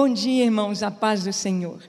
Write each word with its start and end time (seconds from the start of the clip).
Bom 0.00 0.08
dia, 0.08 0.44
irmãos, 0.44 0.84
a 0.84 0.92
paz 0.92 1.24
do 1.24 1.32
Senhor. 1.32 1.82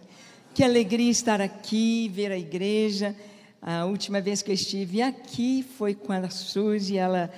Que 0.56 0.64
alegria 0.64 1.12
estar 1.12 1.40
aqui, 1.40 2.10
ver 2.12 2.32
a 2.32 2.38
igreja. 2.40 3.16
A 3.62 3.86
última 3.86 4.20
vez 4.20 4.42
que 4.42 4.50
eu 4.50 4.56
estive 4.56 5.00
aqui 5.00 5.64
foi 5.78 5.94
com 5.94 6.12
a 6.12 6.28
Suzy, 6.28 6.98
ela 6.98 7.30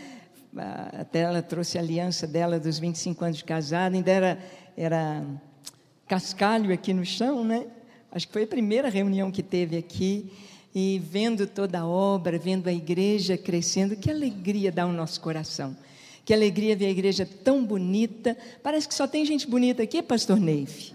até 0.98 1.20
ela 1.20 1.42
trouxe 1.42 1.78
a 1.78 1.82
aliança 1.82 2.26
dela 2.26 2.58
dos 2.58 2.80
25 2.80 3.26
anos 3.26 3.38
de 3.40 3.44
casada, 3.44 3.98
ainda 3.98 4.10
era, 4.10 4.40
era 4.78 5.26
cascalho 6.08 6.74
aqui 6.74 6.94
no 6.94 7.04
chão, 7.04 7.44
né? 7.44 7.68
Acho 8.10 8.28
que 8.28 8.32
foi 8.32 8.44
a 8.44 8.48
primeira 8.48 8.88
reunião 8.88 9.30
que 9.30 9.44
teve 9.44 9.76
aqui. 9.76 10.32
E 10.74 11.00
vendo 11.00 11.48
toda 11.48 11.82
a 11.82 11.86
obra, 11.86 12.40
vendo 12.40 12.70
a 12.70 12.74
igreja 12.74 13.38
crescendo, 13.38 13.98
que 13.98 14.10
alegria 14.10 14.72
dá 14.72 14.86
o 14.86 14.94
nosso 14.94 15.20
coração. 15.20 15.76
Que 16.24 16.34
alegria 16.34 16.76
ver 16.76 16.86
a 16.86 16.92
igreja 16.92 17.28
tão 17.44 17.64
bonita. 17.64 18.38
Parece 18.62 18.88
que 18.88 18.94
só 18.94 19.08
tem 19.08 19.26
gente 19.26 19.48
bonita 19.48 19.84
aqui, 19.84 20.02
pastor 20.02 20.40
Neive. 20.40 20.94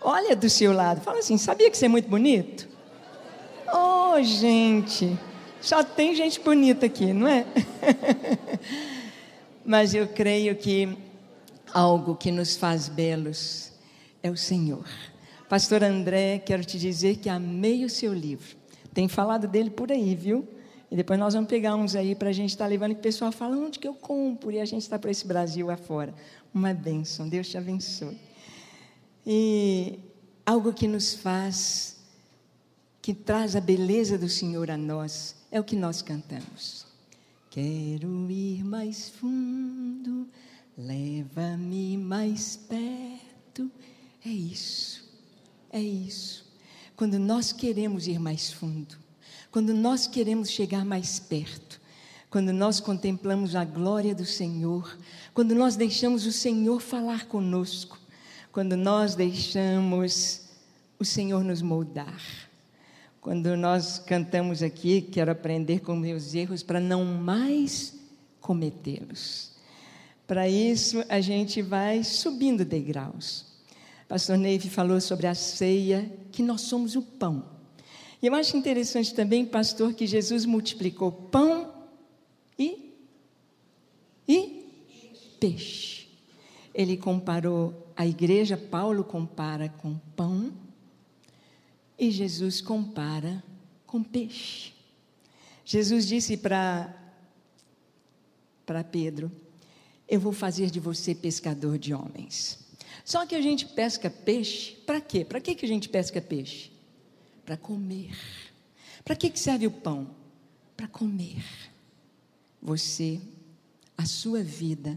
Olha 0.00 0.34
do 0.34 0.48
seu 0.48 0.72
lado, 0.72 1.00
fala 1.00 1.18
assim: 1.18 1.36
sabia 1.36 1.70
que 1.70 1.76
você 1.76 1.86
é 1.86 1.88
muito 1.88 2.08
bonito? 2.08 2.68
Oh, 3.72 4.22
gente, 4.22 5.16
só 5.60 5.84
tem 5.84 6.14
gente 6.14 6.40
bonita 6.40 6.86
aqui, 6.86 7.12
não 7.12 7.28
é? 7.28 7.44
Mas 9.64 9.94
eu 9.94 10.08
creio 10.08 10.56
que 10.56 10.96
algo 11.72 12.16
que 12.16 12.32
nos 12.32 12.56
faz 12.56 12.88
belos 12.88 13.72
é 14.22 14.30
o 14.30 14.36
Senhor. 14.36 14.84
Pastor 15.48 15.84
André, 15.84 16.38
quero 16.38 16.64
te 16.64 16.78
dizer 16.78 17.16
que 17.16 17.28
amei 17.28 17.84
o 17.84 17.90
seu 17.90 18.14
livro. 18.14 18.56
Tem 18.94 19.06
falado 19.06 19.46
dele 19.46 19.70
por 19.70 19.92
aí, 19.92 20.14
viu? 20.14 20.48
E 20.90 20.96
depois 20.96 21.18
nós 21.18 21.34
vamos 21.34 21.48
pegar 21.48 21.76
uns 21.76 21.94
aí 21.94 22.14
para 22.14 22.30
a 22.30 22.32
gente 22.32 22.50
estar 22.50 22.64
tá 22.64 22.68
levando, 22.68 22.94
que 22.94 23.00
o 23.00 23.02
pessoal 23.02 23.30
fala 23.30 23.56
onde 23.56 23.78
que 23.78 23.86
eu 23.86 23.94
compro, 23.94 24.50
e 24.50 24.58
a 24.58 24.64
gente 24.64 24.82
está 24.82 24.98
para 24.98 25.10
esse 25.10 25.26
Brasil 25.26 25.70
afora. 25.70 26.12
Uma 26.52 26.74
bênção, 26.74 27.28
Deus 27.28 27.48
te 27.48 27.56
abençoe. 27.56 28.18
E 29.24 30.00
algo 30.44 30.72
que 30.72 30.88
nos 30.88 31.14
faz, 31.14 31.96
que 33.00 33.14
traz 33.14 33.54
a 33.54 33.60
beleza 33.60 34.18
do 34.18 34.28
Senhor 34.28 34.68
a 34.68 34.76
nós, 34.76 35.36
é 35.52 35.60
o 35.60 35.64
que 35.64 35.76
nós 35.76 36.02
cantamos. 36.02 36.86
Quero 37.50 38.30
ir 38.30 38.64
mais 38.64 39.10
fundo, 39.10 40.28
leva-me 40.76 41.96
mais 41.96 42.56
perto. 42.56 43.70
É 44.24 44.28
isso, 44.28 45.08
é 45.70 45.80
isso. 45.80 46.44
Quando 46.96 47.18
nós 47.18 47.52
queremos 47.52 48.06
ir 48.06 48.18
mais 48.18 48.52
fundo, 48.52 48.99
quando 49.50 49.74
nós 49.74 50.06
queremos 50.06 50.50
chegar 50.50 50.84
mais 50.84 51.18
perto, 51.18 51.80
quando 52.30 52.52
nós 52.52 52.78
contemplamos 52.78 53.56
a 53.56 53.64
glória 53.64 54.14
do 54.14 54.24
Senhor, 54.24 54.96
quando 55.34 55.54
nós 55.54 55.74
deixamos 55.74 56.26
o 56.26 56.32
Senhor 56.32 56.80
falar 56.80 57.26
conosco, 57.26 57.98
quando 58.52 58.76
nós 58.76 59.14
deixamos 59.14 60.42
o 60.98 61.04
Senhor 61.04 61.42
nos 61.42 61.62
moldar. 61.62 62.20
Quando 63.20 63.56
nós 63.56 63.98
cantamos 63.98 64.62
aqui, 64.62 65.02
quero 65.02 65.30
aprender 65.30 65.80
com 65.80 65.94
meus 65.94 66.34
erros 66.34 66.62
para 66.62 66.80
não 66.80 67.04
mais 67.04 67.94
cometê-los. 68.40 69.50
Para 70.26 70.48
isso, 70.48 71.04
a 71.08 71.20
gente 71.20 71.60
vai 71.60 72.04
subindo 72.04 72.64
degraus. 72.64 73.46
Pastor 74.08 74.38
Neive 74.38 74.70
falou 74.70 75.00
sobre 75.00 75.26
a 75.26 75.34
ceia, 75.34 76.10
que 76.32 76.42
nós 76.42 76.62
somos 76.62 76.96
o 76.96 77.02
pão. 77.02 77.59
E 78.22 78.26
eu 78.26 78.34
acho 78.34 78.56
interessante 78.56 79.14
também, 79.14 79.46
pastor, 79.46 79.94
que 79.94 80.06
Jesus 80.06 80.44
multiplicou 80.44 81.10
pão 81.10 81.72
e, 82.58 82.92
e 84.28 84.66
peixe. 85.38 86.08
Ele 86.74 86.96
comparou 86.96 87.92
a 87.96 88.06
igreja, 88.06 88.56
Paulo 88.56 89.02
compara 89.02 89.68
com 89.68 89.98
pão 90.14 90.52
e 91.98 92.10
Jesus 92.10 92.60
compara 92.60 93.42
com 93.86 94.02
peixe. 94.02 94.72
Jesus 95.64 96.06
disse 96.06 96.36
para 96.36 96.96
para 98.66 98.84
Pedro: 98.84 99.32
Eu 100.08 100.20
vou 100.20 100.32
fazer 100.32 100.70
de 100.70 100.78
você 100.78 101.14
pescador 101.14 101.76
de 101.76 101.92
homens. 101.92 102.58
Só 103.04 103.26
que 103.26 103.34
a 103.34 103.40
gente 103.40 103.66
pesca 103.66 104.08
peixe, 104.08 104.76
para 104.86 105.00
quê? 105.00 105.24
Para 105.24 105.40
que, 105.40 105.54
que 105.54 105.64
a 105.64 105.68
gente 105.68 105.88
pesca 105.88 106.20
peixe? 106.20 106.69
Para 107.50 107.56
comer. 107.56 108.16
Para 109.04 109.16
que 109.16 109.36
serve 109.36 109.66
o 109.66 109.72
pão? 109.72 110.14
Para 110.76 110.86
comer. 110.86 111.42
Você, 112.62 113.20
a 113.98 114.06
sua 114.06 114.40
vida, 114.40 114.96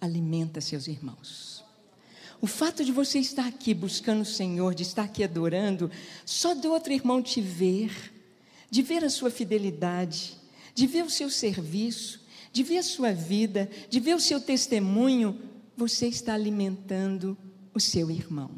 alimenta 0.00 0.60
seus 0.60 0.88
irmãos. 0.88 1.64
O 2.40 2.46
fato 2.48 2.84
de 2.84 2.90
você 2.90 3.20
estar 3.20 3.46
aqui 3.46 3.72
buscando 3.72 4.22
o 4.22 4.24
Senhor, 4.24 4.74
de 4.74 4.82
estar 4.82 5.04
aqui 5.04 5.22
adorando, 5.22 5.88
só 6.24 6.56
do 6.56 6.72
outro 6.72 6.92
irmão 6.92 7.22
te 7.22 7.40
ver, 7.40 8.12
de 8.68 8.82
ver 8.82 9.04
a 9.04 9.10
sua 9.10 9.30
fidelidade, 9.30 10.36
de 10.74 10.88
ver 10.88 11.04
o 11.04 11.10
seu 11.10 11.30
serviço, 11.30 12.20
de 12.52 12.64
ver 12.64 12.78
a 12.78 12.82
sua 12.82 13.12
vida, 13.12 13.70
de 13.88 14.00
ver 14.00 14.16
o 14.16 14.20
seu 14.20 14.40
testemunho, 14.40 15.40
você 15.76 16.08
está 16.08 16.34
alimentando 16.34 17.38
o 17.72 17.78
seu 17.78 18.10
irmão. 18.10 18.50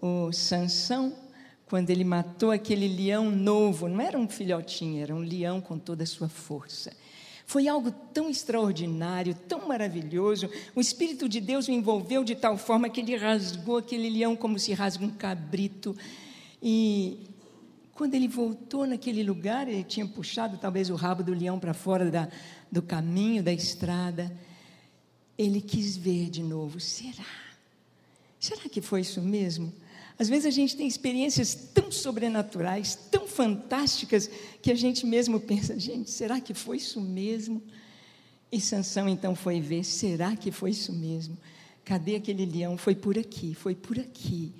O 0.00 0.32
Sansão 0.32 1.27
quando 1.68 1.90
ele 1.90 2.04
matou 2.04 2.50
aquele 2.50 2.88
leão 2.88 3.30
novo, 3.30 3.88
não 3.88 4.00
era 4.00 4.18
um 4.18 4.28
filhotinho, 4.28 5.02
era 5.02 5.14
um 5.14 5.20
leão 5.20 5.60
com 5.60 5.78
toda 5.78 6.02
a 6.02 6.06
sua 6.06 6.28
força. 6.28 6.92
Foi 7.44 7.68
algo 7.68 7.90
tão 8.12 8.28
extraordinário, 8.28 9.34
tão 9.34 9.68
maravilhoso. 9.68 10.50
O 10.74 10.80
Espírito 10.80 11.28
de 11.28 11.40
Deus 11.40 11.68
o 11.68 11.70
envolveu 11.70 12.24
de 12.24 12.34
tal 12.34 12.58
forma 12.58 12.88
que 12.88 13.00
ele 13.00 13.16
rasgou 13.16 13.78
aquele 13.78 14.08
leão 14.08 14.34
como 14.34 14.58
se 14.58 14.72
rasga 14.72 15.04
um 15.04 15.10
cabrito. 15.10 15.96
E 16.62 17.18
quando 17.94 18.14
ele 18.14 18.28
voltou 18.28 18.86
naquele 18.86 19.22
lugar, 19.22 19.68
ele 19.68 19.84
tinha 19.84 20.06
puxado 20.06 20.58
talvez 20.58 20.90
o 20.90 20.94
rabo 20.94 21.22
do 21.22 21.32
leão 21.32 21.58
para 21.58 21.74
fora 21.74 22.10
da, 22.10 22.28
do 22.70 22.82
caminho, 22.82 23.42
da 23.42 23.52
estrada. 23.52 24.30
Ele 25.36 25.60
quis 25.60 25.96
ver 25.96 26.28
de 26.30 26.42
novo: 26.42 26.80
será? 26.80 27.24
Será 28.38 28.68
que 28.68 28.80
foi 28.80 29.00
isso 29.00 29.20
mesmo? 29.20 29.72
Às 30.18 30.28
vezes 30.28 30.46
a 30.46 30.50
gente 30.50 30.76
tem 30.76 30.88
experiências 30.88 31.54
tão 31.54 31.92
sobrenaturais, 31.92 32.96
tão 33.10 33.28
fantásticas, 33.28 34.28
que 34.60 34.72
a 34.72 34.74
gente 34.74 35.06
mesmo 35.06 35.38
pensa, 35.38 35.78
gente, 35.78 36.10
será 36.10 36.40
que 36.40 36.52
foi 36.52 36.78
isso 36.78 37.00
mesmo? 37.00 37.62
E 38.50 38.60
Sansão 38.60 39.08
então 39.08 39.36
foi 39.36 39.60
ver, 39.60 39.84
será 39.84 40.34
que 40.34 40.50
foi 40.50 40.70
isso 40.70 40.92
mesmo? 40.92 41.38
Cadê 41.84 42.16
aquele 42.16 42.44
leão? 42.44 42.76
Foi 42.76 42.96
por 42.96 43.16
aqui, 43.16 43.54
foi 43.54 43.76
por 43.76 43.98
aqui. 43.98 44.52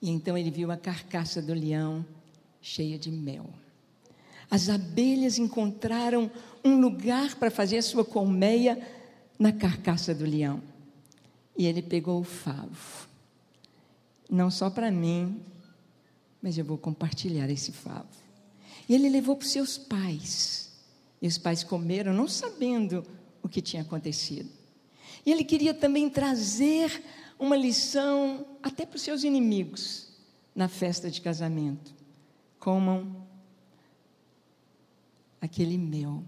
E 0.00 0.10
então 0.10 0.36
ele 0.36 0.50
viu 0.50 0.72
a 0.72 0.76
carcaça 0.76 1.40
do 1.40 1.54
leão 1.54 2.04
cheia 2.60 2.98
de 2.98 3.10
mel. 3.10 3.48
As 4.50 4.68
abelhas 4.68 5.38
encontraram 5.38 6.28
um 6.64 6.80
lugar 6.80 7.36
para 7.36 7.50
fazer 7.50 7.78
a 7.78 7.82
sua 7.82 8.04
colmeia 8.04 8.78
na 9.38 9.52
carcaça 9.52 10.12
do 10.12 10.24
leão. 10.24 10.60
E 11.56 11.66
ele 11.66 11.82
pegou 11.82 12.20
o 12.20 12.24
favo 12.24 13.11
não 14.32 14.50
só 14.50 14.70
para 14.70 14.90
mim, 14.90 15.42
mas 16.40 16.56
eu 16.56 16.64
vou 16.64 16.78
compartilhar 16.78 17.50
esse 17.50 17.70
favo. 17.70 18.08
E 18.88 18.94
ele 18.94 19.10
levou 19.10 19.36
para 19.36 19.44
os 19.44 19.52
seus 19.52 19.76
pais. 19.76 20.72
E 21.20 21.28
os 21.28 21.36
pais 21.36 21.62
comeram, 21.62 22.14
não 22.14 22.26
sabendo 22.26 23.04
o 23.42 23.48
que 23.48 23.60
tinha 23.60 23.82
acontecido. 23.82 24.48
E 25.26 25.30
ele 25.30 25.44
queria 25.44 25.74
também 25.74 26.08
trazer 26.08 27.04
uma 27.38 27.54
lição 27.54 28.46
até 28.62 28.86
para 28.86 28.96
os 28.96 29.02
seus 29.02 29.22
inimigos 29.22 30.08
na 30.54 30.66
festa 30.66 31.10
de 31.10 31.20
casamento. 31.20 31.94
Comam 32.58 33.26
aquele 35.42 35.76
mel. 35.76 36.24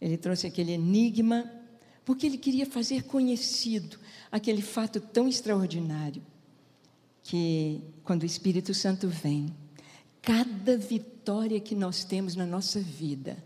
Ele 0.00 0.16
trouxe 0.16 0.46
aquele 0.46 0.72
enigma, 0.72 1.50
porque 2.04 2.26
ele 2.26 2.38
queria 2.38 2.66
fazer 2.66 3.02
conhecido 3.02 3.98
aquele 4.30 4.62
fato 4.62 5.00
tão 5.00 5.26
extraordinário 5.26 6.22
que 7.26 7.82
quando 8.04 8.22
o 8.22 8.26
Espírito 8.26 8.72
Santo 8.72 9.08
vem, 9.08 9.52
cada 10.22 10.78
vitória 10.78 11.58
que 11.58 11.74
nós 11.74 12.04
temos 12.04 12.36
na 12.36 12.46
nossa 12.46 12.78
vida, 12.80 13.36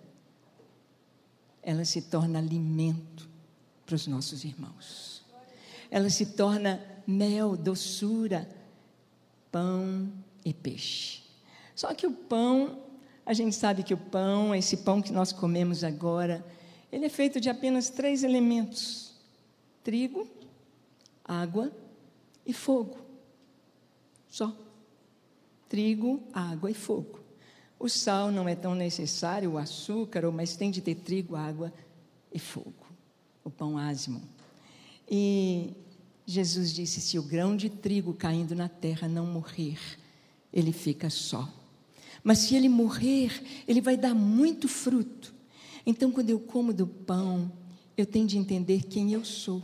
ela 1.62 1.84
se 1.86 2.02
torna 2.02 2.38
alimento 2.38 3.26
para 3.86 3.94
os 3.94 4.06
nossos 4.06 4.44
irmãos. 4.44 5.24
Ela 5.90 6.10
se 6.10 6.26
torna 6.26 6.78
mel, 7.06 7.56
doçura, 7.56 8.46
pão 9.50 10.12
e 10.44 10.52
peixe. 10.52 11.22
Só 11.74 11.94
que 11.94 12.06
o 12.06 12.12
pão, 12.12 12.82
a 13.24 13.32
gente 13.32 13.56
sabe 13.56 13.82
que 13.82 13.94
o 13.94 13.98
pão, 13.98 14.54
esse 14.54 14.76
pão 14.76 15.00
que 15.00 15.10
nós 15.10 15.32
comemos 15.32 15.82
agora, 15.82 16.44
ele 16.92 17.06
é 17.06 17.10
feito 17.10 17.40
de 17.40 17.48
apenas 17.48 17.88
três 17.88 18.22
elementos: 18.24 19.14
trigo, 19.82 20.28
água 21.24 21.72
e 22.44 22.52
fogo. 22.52 23.09
Só. 24.30 24.56
Trigo, 25.68 26.22
água 26.32 26.70
e 26.70 26.74
fogo. 26.74 27.20
O 27.78 27.88
sal 27.88 28.30
não 28.30 28.48
é 28.48 28.54
tão 28.54 28.74
necessário, 28.74 29.52
o 29.52 29.58
açúcar, 29.58 30.30
mas 30.30 30.56
tem 30.56 30.70
de 30.70 30.80
ter 30.80 30.94
trigo, 30.94 31.34
água 31.34 31.72
e 32.32 32.38
fogo. 32.38 32.86
O 33.42 33.50
pão 33.50 33.76
ázimo. 33.76 34.22
E 35.10 35.72
Jesus 36.26 36.72
disse: 36.72 37.00
se 37.00 37.18
o 37.18 37.22
grão 37.22 37.56
de 37.56 37.68
trigo 37.68 38.14
caindo 38.14 38.54
na 38.54 38.68
terra 38.68 39.08
não 39.08 39.26
morrer, 39.26 39.78
ele 40.52 40.72
fica 40.72 41.10
só. 41.10 41.48
Mas 42.22 42.38
se 42.38 42.54
ele 42.54 42.68
morrer, 42.68 43.42
ele 43.66 43.80
vai 43.80 43.96
dar 43.96 44.14
muito 44.14 44.68
fruto. 44.68 45.34
Então, 45.86 46.12
quando 46.12 46.30
eu 46.30 46.38
como 46.38 46.72
do 46.72 46.86
pão, 46.86 47.50
eu 47.96 48.04
tenho 48.04 48.26
de 48.26 48.36
entender 48.36 48.84
quem 48.84 49.12
eu 49.12 49.24
sou. 49.24 49.62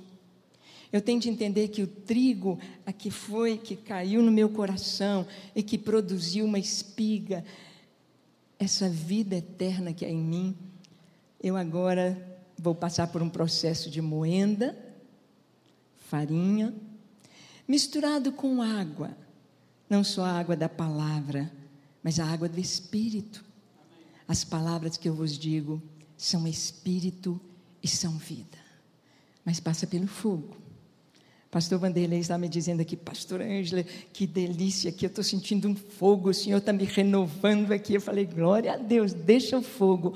Eu 0.93 1.01
tenho 1.01 1.21
de 1.21 1.29
entender 1.29 1.69
que 1.69 1.83
o 1.83 1.87
trigo 1.87 2.59
a 2.85 2.93
que 2.93 3.11
foi, 3.11 3.59
que 3.59 3.77
caiu 3.77 4.23
no 4.23 4.31
meu 4.31 4.49
coração 4.49 5.27
e 5.55 5.63
que 5.63 5.77
produziu 5.77 6.45
uma 6.45 6.59
espiga, 6.59 7.45
essa 8.59 8.89
vida 8.89 9.37
eterna 9.37 9.93
que 9.93 10.05
é 10.05 10.11
em 10.11 10.17
mim, 10.17 10.57
eu 11.43 11.57
agora 11.57 12.39
vou 12.59 12.75
passar 12.75 13.09
por 13.09 13.23
um 13.23 13.29
processo 13.29 13.91
de 13.91 14.01
moenda, 14.01 14.77
farinha, 16.09 16.75
misturado 17.69 18.33
com 18.33 18.63
água, 18.63 19.17
não 19.89 20.03
só 20.03 20.25
a 20.25 20.39
água 20.39 20.57
da 20.57 20.69
palavra, 20.69 21.53
mas 22.03 22.19
a 22.19 22.27
água 22.27 22.49
do 22.49 22.59
Espírito. 22.59 23.45
As 24.27 24.45
palavras 24.45 24.97
que 24.97 25.09
eu 25.09 25.15
vos 25.15 25.39
digo 25.39 25.83
são 26.17 26.49
Espírito 26.49 27.41
e 27.83 27.89
são 27.89 28.13
vida, 28.13 28.59
mas 29.45 29.61
passa 29.61 29.87
pelo 29.87 30.07
fogo. 30.07 30.66
Pastor 31.57 31.79
Vanderlei 31.79 32.19
está 32.19 32.37
me 32.37 32.51
dizendo 32.51 32.83
aqui, 32.83 32.95
Pastor 32.95 33.41
Ângela, 33.41 33.83
que 34.13 34.27
delícia 34.27 34.91
aqui, 34.91 35.07
eu 35.07 35.09
estou 35.09 35.25
sentindo 35.25 35.67
um 35.67 35.75
fogo, 35.75 36.29
o 36.29 36.35
Senhor 36.35 36.59
está 36.59 36.71
me 36.71 36.85
renovando 36.85 37.73
aqui. 37.73 37.95
Eu 37.95 38.01
falei, 38.03 38.27
glória 38.27 38.75
a 38.75 38.77
Deus, 38.77 39.15
deixa 39.15 39.57
o 39.57 39.63
fogo, 39.63 40.13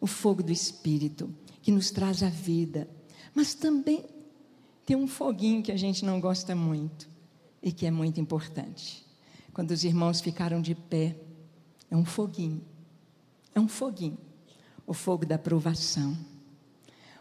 o 0.00 0.06
fogo 0.06 0.40
do 0.40 0.52
Espírito, 0.52 1.34
que 1.62 1.72
nos 1.72 1.90
traz 1.90 2.22
a 2.22 2.28
vida. 2.28 2.88
Mas 3.34 3.54
também 3.54 4.04
tem 4.86 4.96
um 4.96 5.08
foguinho 5.08 5.64
que 5.64 5.72
a 5.72 5.76
gente 5.76 6.04
não 6.04 6.20
gosta 6.20 6.54
muito 6.54 7.08
e 7.60 7.72
que 7.72 7.84
é 7.84 7.90
muito 7.90 8.20
importante. 8.20 9.04
Quando 9.52 9.72
os 9.72 9.82
irmãos 9.82 10.20
ficaram 10.20 10.62
de 10.62 10.76
pé, 10.76 11.16
é 11.90 11.96
um 11.96 12.04
foguinho, 12.04 12.62
é 13.52 13.58
um 13.58 13.66
foguinho, 13.66 14.18
o 14.86 14.94
fogo 14.94 15.26
da 15.26 15.38
provação 15.38 16.16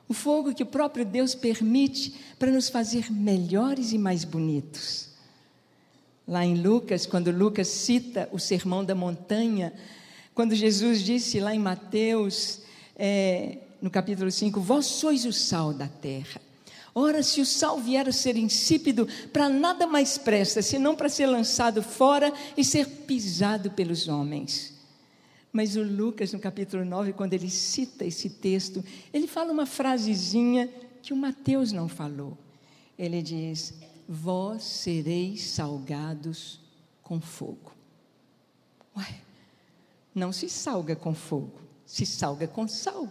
o 0.07 0.13
fogo 0.13 0.53
que 0.53 0.63
o 0.63 0.67
próprio 0.67 1.05
Deus 1.05 1.35
permite 1.35 2.15
para 2.39 2.51
nos 2.51 2.69
fazer 2.69 3.11
melhores 3.11 3.91
e 3.91 3.97
mais 3.97 4.23
bonitos. 4.23 5.09
Lá 6.27 6.45
em 6.45 6.55
Lucas, 6.55 7.05
quando 7.05 7.31
Lucas 7.31 7.67
cita 7.67 8.29
o 8.31 8.39
sermão 8.39 8.83
da 8.83 8.95
montanha, 8.95 9.73
quando 10.33 10.55
Jesus 10.55 11.01
disse 11.01 11.39
lá 11.39 11.53
em 11.53 11.59
Mateus, 11.59 12.61
é, 12.95 13.57
no 13.81 13.89
capítulo 13.89 14.29
5: 14.29 14.59
Vós 14.59 14.85
sois 14.85 15.25
o 15.25 15.33
sal 15.33 15.73
da 15.73 15.87
terra. 15.87 16.41
Ora, 16.93 17.21
se 17.21 17.39
o 17.41 17.45
sal 17.45 17.79
vier 17.79 18.09
a 18.09 18.11
ser 18.11 18.37
insípido, 18.37 19.07
para 19.31 19.47
nada 19.47 19.85
mais 19.85 20.17
presta, 20.17 20.61
senão 20.61 20.95
para 20.95 21.09
ser 21.09 21.27
lançado 21.27 21.83
fora 21.83 22.33
e 22.57 22.63
ser 22.63 22.87
pisado 22.87 23.69
pelos 23.71 24.07
homens. 24.07 24.76
Mas 25.57 25.75
o 25.75 25.81
Lucas, 25.81 26.31
no 26.33 26.37
capítulo 26.37 26.85
9, 26.85 27.13
quando 27.13 27.33
ele 27.33 27.49
cita 27.49 28.05
esse 28.05 28.29
texto, 28.29 28.85
ele 29.11 29.25
fala 29.25 29.51
uma 29.51 29.65
frasezinha 29.65 30.69
que 31.01 31.11
o 31.11 31.15
Mateus 31.15 31.71
não 31.71 31.87
falou. 31.87 32.37
Ele 32.95 33.23
diz: 33.23 33.73
Vós 34.07 34.61
sereis 34.61 35.41
salgados 35.41 36.61
com 37.01 37.19
fogo. 37.19 37.71
Ué, 38.95 39.15
não 40.13 40.31
se 40.31 40.47
salga 40.47 40.95
com 40.95 41.15
fogo, 41.15 41.59
se 41.87 42.05
salga 42.05 42.47
com 42.47 42.67
sal. 42.67 43.09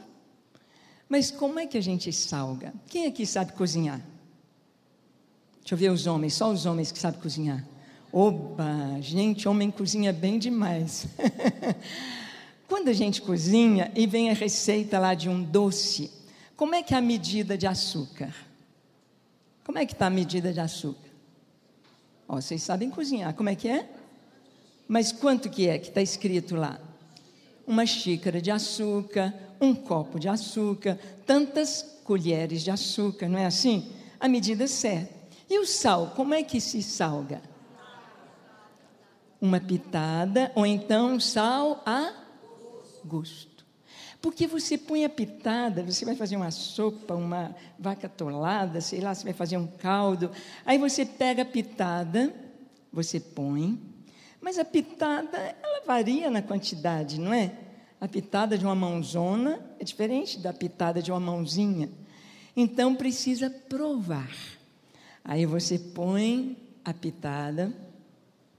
Mas 1.08 1.32
como 1.32 1.58
é 1.58 1.66
que 1.66 1.76
a 1.76 1.82
gente 1.82 2.12
salga? 2.12 2.72
Quem 2.86 3.06
aqui 3.06 3.26
sabe 3.26 3.54
cozinhar? 3.54 4.00
Deixa 5.62 5.74
eu 5.74 5.78
ver 5.78 5.90
os 5.90 6.06
homens, 6.06 6.34
só 6.34 6.48
os 6.52 6.64
homens 6.64 6.92
que 6.92 6.98
sabem 7.00 7.20
cozinhar. 7.20 7.66
Oba, 8.12 9.00
gente, 9.00 9.48
homem 9.48 9.68
cozinha 9.68 10.12
bem 10.12 10.38
demais. 10.38 11.08
Quando 12.68 12.88
a 12.88 12.92
gente 12.92 13.22
cozinha 13.22 13.92
e 13.94 14.06
vem 14.06 14.30
a 14.30 14.34
receita 14.34 14.98
lá 14.98 15.14
de 15.14 15.28
um 15.28 15.42
doce, 15.42 16.10
como 16.56 16.74
é 16.74 16.82
que 16.82 16.94
é 16.94 16.96
a 16.96 17.00
medida 17.00 17.56
de 17.56 17.66
açúcar? 17.66 18.34
Como 19.64 19.78
é 19.78 19.86
que 19.86 19.92
está 19.92 20.06
a 20.06 20.10
medida 20.10 20.52
de 20.52 20.60
açúcar? 20.60 21.08
Ó, 22.28 22.36
vocês 22.36 22.62
sabem 22.62 22.90
cozinhar, 22.90 23.34
como 23.34 23.48
é 23.48 23.54
que 23.54 23.68
é? 23.68 23.88
Mas 24.88 25.12
quanto 25.12 25.48
que 25.48 25.68
é 25.68 25.78
que 25.78 25.88
está 25.88 26.02
escrito 26.02 26.56
lá? 26.56 26.80
Uma 27.66 27.86
xícara 27.86 28.40
de 28.40 28.50
açúcar, 28.50 29.32
um 29.60 29.74
copo 29.74 30.18
de 30.18 30.28
açúcar, 30.28 30.98
tantas 31.24 32.00
colheres 32.04 32.62
de 32.62 32.70
açúcar, 32.70 33.28
não 33.28 33.38
é 33.38 33.46
assim? 33.46 33.92
A 34.18 34.28
medida 34.28 34.66
certa. 34.66 35.14
E 35.48 35.58
o 35.58 35.66
sal, 35.66 36.12
como 36.16 36.34
é 36.34 36.42
que 36.42 36.60
se 36.60 36.82
salga? 36.82 37.40
Uma 39.40 39.60
pitada, 39.60 40.50
ou 40.54 40.66
então 40.66 41.20
sal 41.20 41.82
a 41.86 42.25
gosto. 43.06 43.64
Porque 44.20 44.46
você 44.46 44.76
põe 44.76 45.04
a 45.04 45.08
pitada, 45.08 45.82
você 45.82 46.04
vai 46.04 46.16
fazer 46.16 46.36
uma 46.36 46.50
sopa, 46.50 47.14
uma 47.14 47.54
vaca 47.78 48.08
tolada, 48.08 48.80
sei 48.80 49.00
lá, 49.00 49.14
você 49.14 49.24
vai 49.24 49.32
fazer 49.32 49.56
um 49.56 49.66
caldo. 49.66 50.30
Aí 50.64 50.78
você 50.78 51.04
pega 51.04 51.42
a 51.42 51.46
pitada, 51.46 52.34
você 52.92 53.20
põe, 53.20 53.78
mas 54.40 54.58
a 54.58 54.64
pitada, 54.64 55.38
ela 55.62 55.84
varia 55.86 56.30
na 56.30 56.42
quantidade, 56.42 57.20
não 57.20 57.32
é? 57.32 57.52
A 58.00 58.08
pitada 58.08 58.58
de 58.58 58.64
uma 58.64 58.74
mãozona 58.74 59.60
é 59.78 59.84
diferente 59.84 60.38
da 60.38 60.52
pitada 60.52 61.02
de 61.02 61.10
uma 61.10 61.20
mãozinha. 61.20 61.88
Então 62.56 62.94
precisa 62.94 63.50
provar. 63.50 64.34
Aí 65.24 65.44
você 65.46 65.78
põe 65.78 66.56
a 66.84 66.94
pitada, 66.94 67.72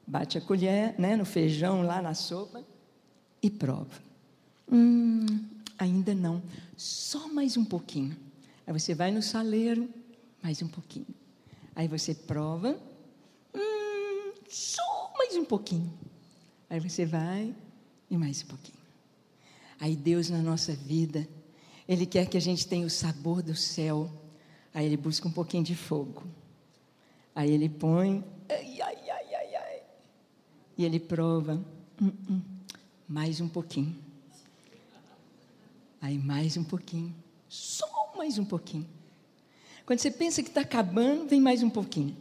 bate 0.05 0.37
a 0.37 0.41
colher 0.41 0.95
né, 0.97 1.15
no 1.15 1.25
feijão, 1.25 1.81
lá 1.81 2.01
na 2.01 2.13
sopa, 2.13 2.63
e 3.41 3.49
prova. 3.49 4.06
Hum, 4.71 5.25
ainda 5.77 6.13
não. 6.13 6.41
Só 6.75 7.27
mais 7.29 7.55
um 7.57 7.63
pouquinho. 7.63 8.15
Aí 8.65 8.73
você 8.73 8.93
vai 8.93 9.11
no 9.11 9.21
saleiro, 9.21 9.89
mais 10.43 10.61
um 10.61 10.67
pouquinho. 10.67 11.07
Aí 11.75 11.87
você 11.87 12.13
prova. 12.13 12.77
Hum, 13.55 14.33
só 14.49 15.13
mais 15.17 15.35
um 15.35 15.45
pouquinho. 15.45 15.91
Aí 16.69 16.79
você 16.79 17.05
vai 17.05 17.55
e 18.09 18.17
mais 18.17 18.43
um 18.43 18.47
pouquinho. 18.47 18.77
Aí 19.79 19.95
Deus 19.95 20.29
na 20.29 20.39
nossa 20.39 20.73
vida, 20.73 21.27
Ele 21.87 22.05
quer 22.05 22.27
que 22.27 22.35
a 22.35 22.41
gente 22.41 22.67
tenha 22.67 22.85
o 22.85 22.89
sabor 22.89 23.41
do 23.41 23.55
céu. 23.55 24.11
Aí 24.73 24.85
Ele 24.85 24.97
busca 24.97 25.27
um 25.27 25.31
pouquinho 25.31 25.63
de 25.63 25.75
fogo. 25.75 26.23
Aí 27.33 27.51
Ele 27.51 27.69
põe. 27.69 28.23
Ai, 28.49 28.81
ai, 28.81 29.09
ai, 29.09 29.35
ai, 29.35 29.55
ai. 29.55 29.81
E 30.77 30.83
Ele 30.83 30.99
prova. 30.99 31.63
Hum, 32.01 32.11
hum, 32.29 32.41
mais 33.07 33.39
um 33.39 33.47
pouquinho. 33.47 34.06
Aí 36.01 36.17
mais 36.17 36.57
um 36.57 36.63
pouquinho, 36.63 37.15
só 37.47 38.13
mais 38.15 38.37
um 38.37 38.45
pouquinho. 38.45 38.87
Quando 39.85 39.99
você 39.99 40.11
pensa 40.11 40.43
que 40.43 40.49
está 40.49 40.61
acabando, 40.61 41.27
vem 41.27 41.39
mais 41.39 41.63
um 41.63 41.69
pouquinho, 41.69 42.15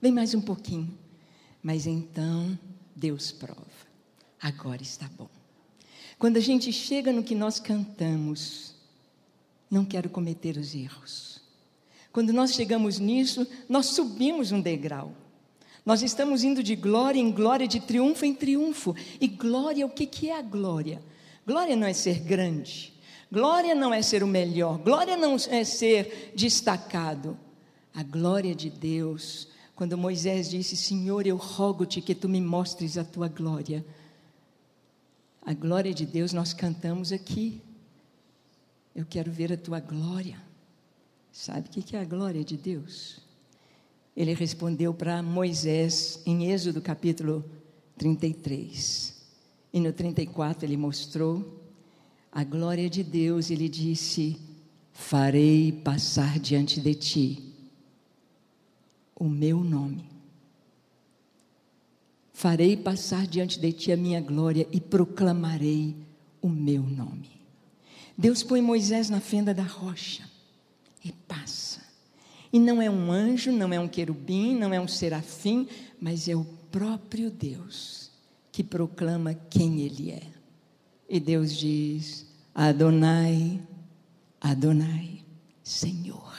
vem 0.00 0.10
mais 0.10 0.34
um 0.34 0.40
pouquinho. 0.40 0.98
Mas 1.62 1.86
então 1.86 2.58
Deus 2.94 3.30
prova, 3.30 3.60
agora 4.40 4.82
está 4.82 5.08
bom. 5.16 5.28
Quando 6.18 6.36
a 6.36 6.40
gente 6.40 6.72
chega 6.72 7.12
no 7.12 7.22
que 7.22 7.34
nós 7.34 7.58
cantamos, 7.60 8.74
não 9.70 9.84
quero 9.84 10.08
cometer 10.08 10.56
os 10.56 10.74
erros. 10.74 11.42
Quando 12.12 12.32
nós 12.32 12.54
chegamos 12.54 12.98
nisso, 12.98 13.46
nós 13.68 13.86
subimos 13.86 14.52
um 14.52 14.60
degrau. 14.60 15.12
Nós 15.84 16.00
estamos 16.00 16.44
indo 16.44 16.62
de 16.62 16.76
glória 16.76 17.20
em 17.20 17.30
glória, 17.30 17.68
de 17.68 17.80
triunfo 17.80 18.24
em 18.24 18.34
triunfo. 18.34 18.94
E 19.20 19.26
glória, 19.26 19.84
o 19.84 19.90
que, 19.90 20.06
que 20.06 20.30
é 20.30 20.38
a 20.38 20.42
glória? 20.42 21.02
Glória 21.46 21.76
não 21.76 21.86
é 21.86 21.92
ser 21.92 22.20
grande. 22.20 22.93
Glória 23.34 23.74
não 23.74 23.92
é 23.92 24.00
ser 24.00 24.22
o 24.22 24.28
melhor, 24.28 24.78
glória 24.78 25.16
não 25.16 25.34
é 25.50 25.64
ser 25.64 26.32
destacado. 26.36 27.36
A 27.92 28.04
glória 28.04 28.54
de 28.54 28.70
Deus, 28.70 29.48
quando 29.74 29.98
Moisés 29.98 30.48
disse: 30.48 30.76
Senhor, 30.76 31.26
eu 31.26 31.34
rogo-te 31.36 32.00
que 32.00 32.14
tu 32.14 32.28
me 32.28 32.40
mostres 32.40 32.96
a 32.96 33.02
tua 33.02 33.26
glória. 33.26 33.84
A 35.44 35.52
glória 35.52 35.92
de 35.92 36.06
Deus 36.06 36.32
nós 36.32 36.54
cantamos 36.54 37.10
aqui. 37.10 37.60
Eu 38.94 39.04
quero 39.04 39.32
ver 39.32 39.52
a 39.52 39.56
tua 39.56 39.80
glória. 39.80 40.40
Sabe 41.32 41.68
o 41.68 41.72
que 41.72 41.96
é 41.96 42.00
a 42.00 42.04
glória 42.04 42.44
de 42.44 42.56
Deus? 42.56 43.18
Ele 44.16 44.32
respondeu 44.32 44.94
para 44.94 45.20
Moisés 45.24 46.22
em 46.24 46.52
Êxodo 46.52 46.80
capítulo 46.80 47.44
33. 47.98 49.12
E 49.72 49.80
no 49.80 49.92
34 49.92 50.64
ele 50.64 50.76
mostrou 50.76 51.63
a 52.34 52.42
glória 52.42 52.90
de 52.90 53.04
Deus, 53.04 53.48
ele 53.48 53.68
disse: 53.68 54.36
Farei 54.92 55.70
passar 55.70 56.40
diante 56.40 56.80
de 56.80 56.92
ti 56.92 57.54
o 59.14 59.28
meu 59.28 59.62
nome. 59.62 60.10
Farei 62.32 62.76
passar 62.76 63.28
diante 63.28 63.60
de 63.60 63.72
ti 63.72 63.92
a 63.92 63.96
minha 63.96 64.20
glória 64.20 64.66
e 64.72 64.80
proclamarei 64.80 65.94
o 66.42 66.48
meu 66.48 66.82
nome. 66.82 67.30
Deus 68.18 68.42
põe 68.42 68.60
Moisés 68.60 69.08
na 69.08 69.20
fenda 69.20 69.54
da 69.54 69.62
rocha 69.62 70.28
e 71.04 71.12
passa. 71.12 71.82
E 72.52 72.58
não 72.58 72.82
é 72.82 72.90
um 72.90 73.12
anjo, 73.12 73.52
não 73.52 73.72
é 73.72 73.78
um 73.78 73.88
querubim, 73.88 74.56
não 74.56 74.74
é 74.74 74.80
um 74.80 74.88
serafim, 74.88 75.68
mas 76.00 76.28
é 76.28 76.34
o 76.34 76.44
próprio 76.72 77.30
Deus 77.30 78.10
que 78.50 78.64
proclama 78.64 79.34
quem 79.34 79.80
Ele 79.80 80.10
é. 80.10 80.33
E 81.08 81.20
Deus 81.20 81.56
diz: 81.56 82.26
Adonai, 82.54 83.60
Adonai, 84.40 85.22
Senhor, 85.62 86.34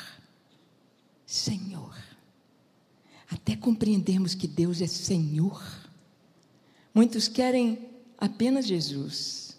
Senhor. 1.26 1.96
Até 3.30 3.56
compreendemos 3.56 4.36
que 4.36 4.48
Deus 4.48 4.82
é 4.82 4.88
Senhor. 4.88 5.62
Muitos 6.94 7.28
querem 7.28 7.90
apenas 8.18 8.66
Jesus, 8.66 9.58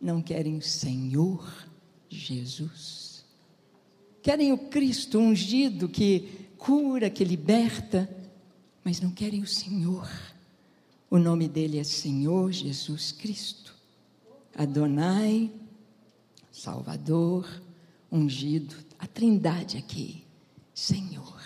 não 0.00 0.20
querem 0.20 0.56
o 0.56 0.62
Senhor 0.62 1.68
Jesus. 2.08 3.24
Querem 4.22 4.52
o 4.52 4.58
Cristo 4.58 5.18
ungido 5.18 5.88
que 5.88 6.48
cura, 6.58 7.08
que 7.08 7.22
liberta, 7.22 8.10
mas 8.82 9.00
não 9.00 9.10
querem 9.10 9.42
o 9.42 9.46
Senhor. 9.46 10.10
O 11.10 11.18
nome 11.18 11.46
dele 11.46 11.78
é 11.78 11.84
Senhor 11.84 12.50
Jesus 12.50 13.12
Cristo. 13.12 13.74
Adonai, 14.54 15.50
Salvador, 16.50 17.46
ungido, 18.10 18.74
a 18.98 19.06
Trindade 19.06 19.76
aqui, 19.76 20.24
Senhor. 20.74 21.36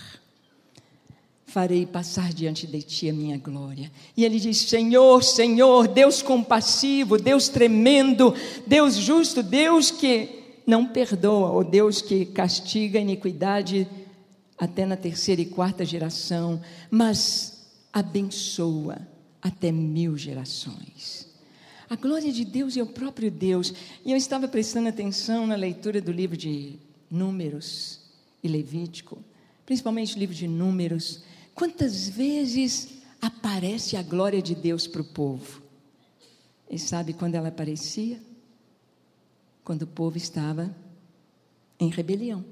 Farei 1.44 1.84
passar 1.84 2.32
diante 2.32 2.66
de 2.66 2.80
ti 2.80 3.10
a 3.10 3.12
minha 3.12 3.36
glória. 3.36 3.90
E 4.16 4.24
ele 4.24 4.38
diz: 4.38 4.58
Senhor, 4.58 5.22
Senhor, 5.22 5.88
Deus 5.88 6.22
compassivo, 6.22 7.18
Deus 7.18 7.48
tremendo, 7.48 8.32
Deus 8.66 8.94
justo, 8.94 9.42
Deus 9.42 9.90
que 9.90 10.62
não 10.66 10.86
perdoa, 10.86 11.50
ou 11.50 11.64
Deus 11.64 12.00
que 12.00 12.24
castiga 12.24 12.98
a 12.98 13.02
iniquidade 13.02 13.86
até 14.56 14.86
na 14.86 14.96
terceira 14.96 15.40
e 15.40 15.46
quarta 15.46 15.84
geração, 15.84 16.60
mas 16.90 17.66
abençoa 17.92 19.19
até 19.42 19.72
mil 19.72 20.16
gerações. 20.16 21.28
A 21.88 21.96
glória 21.96 22.32
de 22.32 22.44
Deus 22.44 22.76
é 22.76 22.82
o 22.82 22.86
próprio 22.86 23.30
Deus. 23.30 23.74
E 24.04 24.12
eu 24.12 24.16
estava 24.16 24.46
prestando 24.46 24.88
atenção 24.88 25.46
na 25.46 25.56
leitura 25.56 26.00
do 26.00 26.12
livro 26.12 26.36
de 26.36 26.78
Números 27.10 28.00
e 28.42 28.48
Levítico, 28.48 29.18
principalmente 29.66 30.14
o 30.14 30.18
livro 30.18 30.34
de 30.34 30.46
Números. 30.46 31.24
Quantas 31.52 32.08
vezes 32.08 33.00
aparece 33.20 33.96
a 33.96 34.02
glória 34.02 34.40
de 34.40 34.54
Deus 34.54 34.86
para 34.86 35.02
o 35.02 35.04
povo? 35.04 35.60
E 36.70 36.78
sabe 36.78 37.12
quando 37.12 37.34
ela 37.34 37.48
aparecia? 37.48 38.20
Quando 39.64 39.82
o 39.82 39.88
povo 39.88 40.16
estava 40.16 40.74
em 41.80 41.88
rebelião. 41.88 42.44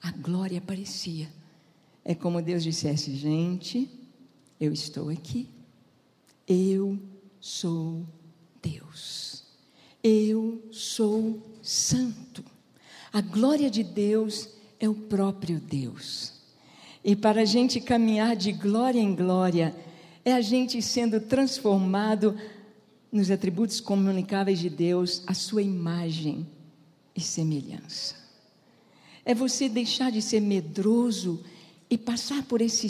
A 0.00 0.12
glória 0.12 0.58
aparecia. 0.58 1.28
É 2.04 2.14
como 2.14 2.40
Deus 2.40 2.62
dissesse: 2.62 3.14
gente, 3.16 3.90
eu 4.60 4.72
estou 4.72 5.08
aqui. 5.08 5.48
Eu 6.52 6.98
sou 7.38 8.04
Deus. 8.60 9.44
Eu 10.02 10.60
sou 10.72 11.40
santo. 11.62 12.44
A 13.12 13.20
glória 13.20 13.70
de 13.70 13.84
Deus 13.84 14.48
é 14.80 14.88
o 14.88 14.94
próprio 14.94 15.60
Deus. 15.60 16.32
E 17.04 17.14
para 17.14 17.42
a 17.42 17.44
gente 17.44 17.80
caminhar 17.80 18.34
de 18.34 18.50
glória 18.50 18.98
em 18.98 19.14
glória, 19.14 19.72
é 20.24 20.32
a 20.32 20.40
gente 20.40 20.82
sendo 20.82 21.20
transformado 21.20 22.36
nos 23.12 23.30
atributos 23.30 23.80
comunicáveis 23.80 24.58
de 24.58 24.68
Deus, 24.68 25.22
a 25.28 25.34
sua 25.34 25.62
imagem 25.62 26.44
e 27.14 27.20
semelhança. 27.20 28.16
É 29.24 29.36
você 29.36 29.68
deixar 29.68 30.10
de 30.10 30.20
ser 30.20 30.40
medroso 30.40 31.44
e 31.88 31.96
passar 31.96 32.42
por 32.42 32.60
esse 32.60 32.88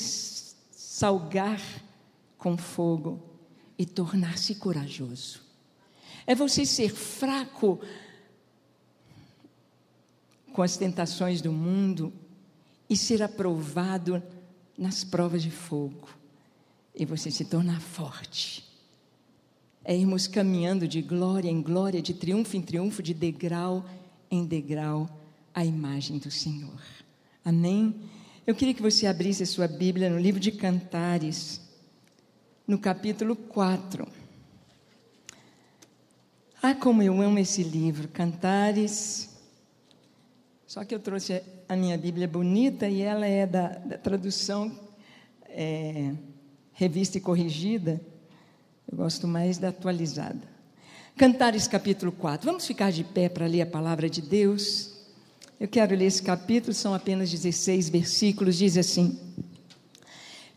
salgar 0.70 1.60
com 2.38 2.56
fogo 2.56 3.28
e 3.80 3.86
tornar-se 3.86 4.56
corajoso. 4.56 5.40
É 6.26 6.34
você 6.34 6.66
ser 6.66 6.90
fraco 6.90 7.80
com 10.52 10.60
as 10.60 10.76
tentações 10.76 11.40
do 11.40 11.50
mundo 11.50 12.12
e 12.90 12.94
ser 12.94 13.22
aprovado 13.22 14.22
nas 14.76 15.02
provas 15.02 15.42
de 15.42 15.50
fogo. 15.50 16.10
E 16.94 17.06
você 17.06 17.30
se 17.30 17.46
tornar 17.46 17.80
forte. 17.80 18.68
É 19.82 19.96
irmos 19.96 20.26
caminhando 20.26 20.86
de 20.86 21.00
glória 21.00 21.48
em 21.48 21.62
glória, 21.62 22.02
de 22.02 22.12
triunfo 22.12 22.58
em 22.58 22.60
triunfo, 22.60 23.02
de 23.02 23.14
degrau 23.14 23.88
em 24.30 24.44
degrau, 24.44 25.08
a 25.54 25.64
imagem 25.64 26.18
do 26.18 26.30
Senhor. 26.30 26.82
Amém? 27.42 27.98
Eu 28.46 28.54
queria 28.54 28.74
que 28.74 28.82
você 28.82 29.06
abrisse 29.06 29.42
a 29.42 29.46
sua 29.46 29.66
Bíblia 29.66 30.10
no 30.10 30.20
livro 30.20 30.38
de 30.38 30.52
Cantares 30.52 31.69
no 32.66 32.78
capítulo 32.78 33.34
4. 33.34 34.06
Ah, 36.62 36.74
como 36.74 37.02
eu 37.02 37.20
amo 37.20 37.38
esse 37.38 37.62
livro, 37.62 38.08
Cantares. 38.08 39.30
Só 40.66 40.84
que 40.84 40.94
eu 40.94 41.00
trouxe 41.00 41.42
a 41.68 41.74
minha 41.74 41.96
Bíblia 41.96 42.28
bonita 42.28 42.88
e 42.88 43.00
ela 43.00 43.26
é 43.26 43.46
da, 43.46 43.68
da 43.68 43.98
tradução 43.98 44.70
é, 45.46 46.12
revista 46.72 47.18
e 47.18 47.20
corrigida. 47.20 48.00
Eu 48.90 48.96
gosto 48.96 49.26
mais 49.26 49.58
da 49.58 49.68
atualizada. 49.68 50.48
Cantares 51.16 51.66
capítulo 51.66 52.12
4. 52.12 52.46
Vamos 52.46 52.66
ficar 52.66 52.92
de 52.92 53.04
pé 53.04 53.28
para 53.28 53.46
ler 53.46 53.62
a 53.62 53.66
palavra 53.66 54.08
de 54.08 54.22
Deus. 54.22 54.94
Eu 55.58 55.68
quero 55.68 55.94
ler 55.94 56.06
esse 56.06 56.22
capítulo, 56.22 56.72
são 56.72 56.94
apenas 56.94 57.30
16 57.30 57.88
versículos. 57.88 58.56
Diz 58.56 58.76
assim: 58.76 59.18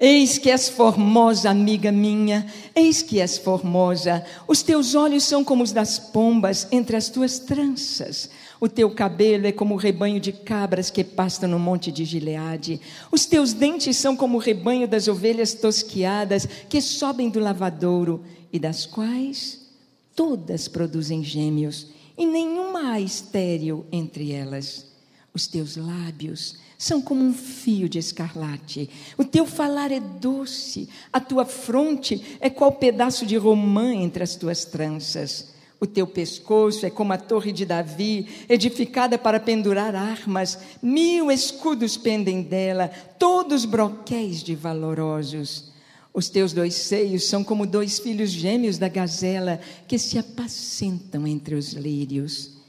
Eis 0.06 0.38
que 0.38 0.52
és 0.52 0.68
formosa, 0.68 1.50
amiga 1.50 1.90
minha, 1.90 2.46
eis 2.76 3.02
que 3.02 3.22
és 3.22 3.38
formosa. 3.38 4.22
Os 4.46 4.62
teus 4.62 4.96
olhos 4.96 5.24
são 5.24 5.46
como 5.46 5.64
os 5.64 5.72
das 5.72 5.98
pombas 5.98 6.68
entre 6.74 6.98
as 6.98 7.08
tuas 7.08 7.40
tranças. 7.40 8.30
O 8.60 8.68
teu 8.68 8.92
cabelo 8.92 9.48
é 9.48 9.54
como 9.54 9.76
o 9.76 9.78
rebanho 9.78 10.20
de 10.20 10.34
cabras 10.34 10.90
que 10.90 11.06
pastam 11.06 11.48
no 11.48 11.58
monte 11.58 11.90
de 11.90 12.04
Gileade. 12.04 12.82
Os 13.14 13.26
teus 13.26 13.54
dentes 13.54 13.96
são 13.96 14.14
como 14.14 14.36
o 14.36 14.42
rebanho 14.42 14.90
das 14.90 15.08
ovelhas 15.08 15.54
tosquiadas 15.54 16.46
que 16.68 16.82
sobem 16.82 17.30
do 17.30 17.40
lavadouro 17.40 18.26
e 18.52 18.60
das 18.60 18.86
quais 18.86 19.72
todas 20.14 20.68
produzem 20.68 21.24
gêmeos, 21.24 21.88
e 22.18 22.26
nenhuma 22.26 22.92
há 22.92 23.00
estéril 23.00 23.86
entre 23.90 24.34
elas. 24.34 24.93
Os 25.34 25.48
teus 25.48 25.75
lábios 25.78 26.58
são 26.78 27.02
como 27.02 27.24
um 27.24 27.34
fio 27.34 27.90
de 27.90 27.98
escarlate. 27.98 28.90
O 29.18 29.24
teu 29.24 29.48
falar 29.48 29.92
é 29.92 30.00
doce, 30.00 30.88
a 31.12 31.20
tua 31.20 31.44
fronte 31.44 32.38
é 32.40 32.50
qual 32.50 32.74
pedaço 32.74 33.25
de 33.25 33.36
romã 33.36 33.94
entre 33.94 34.22
as 34.22 34.36
tuas 34.36 34.63
tranças. 34.63 35.52
O 35.80 35.88
teu 35.88 36.06
pescoço 36.06 36.86
é 36.86 36.90
como 36.90 37.13
a 37.13 37.18
torre 37.18 37.52
de 37.52 37.66
Davi, 37.66 38.28
edificada 38.48 39.18
para 39.18 39.40
pendurar 39.40 39.96
armas. 39.96 40.60
Mil 40.82 41.32
escudos 41.32 41.98
pendem 41.98 42.42
dela, 42.42 42.88
todos 43.18 43.66
broquéis 43.66 44.44
de 44.44 44.56
valorosos. 44.56 45.74
Os 46.13 46.30
teus 46.30 46.54
dois 46.54 46.75
seios 46.75 47.28
são 47.28 47.44
como 47.44 47.66
dois 47.66 47.98
filhos 47.98 48.30
gêmeos 48.30 48.78
da 48.78 48.88
gazela 48.88 49.60
que 49.88 49.98
se 49.98 50.18
apacentam 50.18 51.25
entre 51.25 51.56
os 51.56 51.74
lírios. 51.74 52.62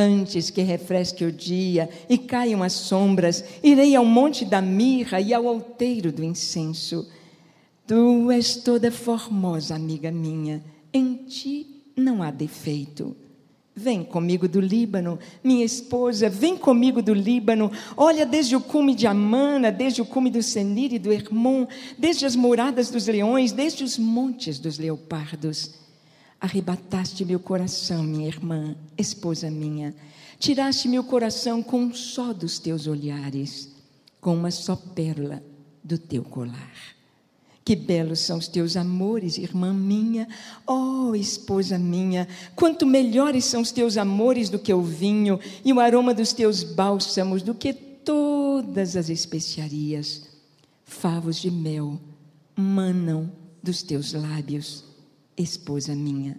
Antes 0.00 0.48
que 0.48 0.62
refresque 0.62 1.24
o 1.24 1.32
dia 1.32 1.90
e 2.08 2.16
caiam 2.16 2.62
as 2.62 2.72
sombras, 2.72 3.42
irei 3.64 3.96
ao 3.96 4.04
monte 4.04 4.44
da 4.44 4.62
mirra 4.62 5.20
e 5.20 5.34
ao 5.34 5.48
alteiro 5.48 6.12
do 6.12 6.22
incenso. 6.22 7.10
Tu 7.84 8.30
és 8.30 8.54
toda 8.54 8.92
formosa, 8.92 9.74
amiga 9.74 10.12
minha, 10.12 10.62
em 10.94 11.16
ti 11.26 11.82
não 11.96 12.22
há 12.22 12.30
defeito. 12.30 13.16
Vem 13.74 14.04
comigo 14.04 14.46
do 14.46 14.60
Líbano, 14.60 15.18
minha 15.42 15.64
esposa, 15.64 16.28
vem 16.28 16.56
comigo 16.56 17.02
do 17.02 17.12
Líbano. 17.12 17.72
Olha 17.96 18.24
desde 18.24 18.54
o 18.54 18.60
cume 18.60 18.94
de 18.94 19.08
Amana, 19.08 19.72
desde 19.72 20.00
o 20.00 20.06
cume 20.06 20.30
do 20.30 20.44
Senir 20.44 20.92
e 20.92 20.98
do 21.00 21.12
Hermon, 21.12 21.66
desde 21.98 22.24
as 22.24 22.36
moradas 22.36 22.88
dos 22.88 23.08
leões, 23.08 23.50
desde 23.50 23.82
os 23.82 23.98
montes 23.98 24.60
dos 24.60 24.78
leopardos. 24.78 25.87
Arrebataste 26.40 27.24
meu 27.24 27.40
coração, 27.40 28.04
minha 28.04 28.28
irmã, 28.28 28.76
esposa 28.96 29.50
minha. 29.50 29.92
Tiraste 30.38 30.86
meu 30.86 31.02
coração 31.02 31.60
com 31.64 31.80
um 31.80 31.94
só 31.94 32.32
dos 32.32 32.60
teus 32.60 32.86
olhares, 32.86 33.74
com 34.20 34.36
uma 34.36 34.52
só 34.52 34.76
pérola 34.76 35.42
do 35.82 35.98
teu 35.98 36.22
colar. 36.22 36.72
Que 37.64 37.74
belos 37.74 38.20
são 38.20 38.38
os 38.38 38.46
teus 38.46 38.76
amores, 38.76 39.36
irmã 39.36 39.74
minha, 39.74 40.28
ó 40.64 41.08
oh, 41.08 41.14
esposa 41.16 41.76
minha. 41.76 42.28
Quanto 42.54 42.86
melhores 42.86 43.44
são 43.44 43.60
os 43.60 43.72
teus 43.72 43.96
amores 43.96 44.48
do 44.48 44.60
que 44.60 44.72
o 44.72 44.80
vinho, 44.80 45.40
e 45.64 45.72
o 45.72 45.80
aroma 45.80 46.14
dos 46.14 46.32
teus 46.32 46.62
bálsamos 46.62 47.42
do 47.42 47.52
que 47.52 47.72
todas 47.74 48.94
as 48.94 49.08
especiarias. 49.08 50.22
Favos 50.84 51.36
de 51.36 51.50
mel 51.50 52.00
manam 52.56 53.30
dos 53.60 53.82
teus 53.82 54.12
lábios 54.12 54.87
esposa 55.42 55.94
minha. 55.94 56.36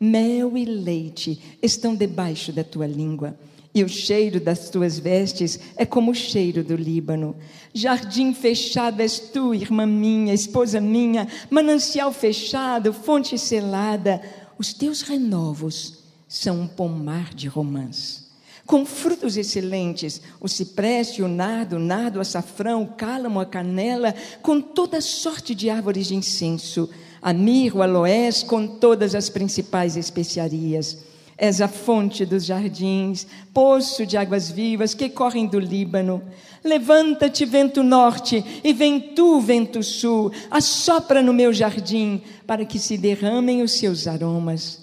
Mel 0.00 0.56
e 0.56 0.64
leite 0.64 1.58
estão 1.62 1.94
debaixo 1.94 2.52
da 2.52 2.62
tua 2.62 2.86
língua, 2.86 3.38
e 3.74 3.84
o 3.84 3.88
cheiro 3.88 4.40
das 4.40 4.70
tuas 4.70 4.98
vestes 4.98 5.58
é 5.76 5.84
como 5.84 6.12
o 6.12 6.14
cheiro 6.14 6.64
do 6.64 6.74
Líbano. 6.74 7.36
Jardim 7.74 8.32
fechado 8.32 9.00
és 9.00 9.18
tu, 9.18 9.54
irmã 9.54 9.86
minha, 9.86 10.32
esposa 10.32 10.80
minha, 10.80 11.28
manancial 11.50 12.12
fechado, 12.12 12.92
fonte 12.92 13.38
selada. 13.38 14.22
Os 14.58 14.72
teus 14.72 15.02
renovos 15.02 15.98
são 16.26 16.60
um 16.60 16.66
pomar 16.66 17.34
de 17.34 17.46
romãs. 17.46 18.28
Com 18.66 18.84
frutos 18.84 19.36
excelentes, 19.36 20.20
o 20.40 20.48
cipreste, 20.48 21.22
o 21.22 21.28
nardo, 21.28 21.76
o 21.76 21.78
nardo, 21.78 22.20
açafrão, 22.20 22.82
o 22.82 22.88
cálamo, 22.88 23.40
a 23.40 23.46
canela, 23.46 24.14
com 24.42 24.60
toda 24.60 25.00
sorte 25.00 25.54
de 25.54 25.70
árvores 25.70 26.08
de 26.08 26.14
incenso, 26.14 26.90
a 27.20 27.32
mirro, 27.32 27.82
aloés, 27.82 28.42
com 28.42 28.66
todas 28.66 29.14
as 29.14 29.28
principais 29.28 29.96
especiarias 29.96 31.08
És 31.40 31.60
a 31.60 31.68
fonte 31.68 32.26
dos 32.26 32.46
jardins, 32.46 33.24
poço 33.54 34.04
de 34.04 34.16
águas 34.16 34.50
vivas 34.50 34.92
que 34.92 35.08
correm 35.08 35.46
do 35.46 35.60
Líbano. 35.60 36.20
Levanta-te, 36.64 37.44
vento 37.44 37.84
norte, 37.84 38.44
e 38.64 38.72
vem 38.72 38.98
tu, 38.98 39.40
vento 39.40 39.80
sul, 39.80 40.32
assopra 40.50 41.22
no 41.22 41.32
meu 41.32 41.52
jardim, 41.52 42.20
para 42.44 42.64
que 42.64 42.76
se 42.76 42.98
derramem 42.98 43.62
os 43.62 43.78
seus 43.78 44.08
aromas. 44.08 44.80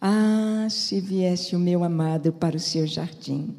Ah, 0.00 0.66
se 0.70 0.98
viesse 0.98 1.54
o 1.54 1.58
meu 1.58 1.84
amado 1.84 2.32
para 2.32 2.56
o 2.56 2.60
seu 2.60 2.86
jardim 2.86 3.54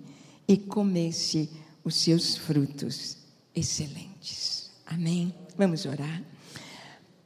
e 0.48 0.58
comesse 0.58 1.52
os 1.84 1.94
seus 1.94 2.36
frutos 2.36 3.16
excelentes. 3.54 4.72
Amém? 4.88 5.32
Vamos 5.56 5.86
orar. 5.86 6.24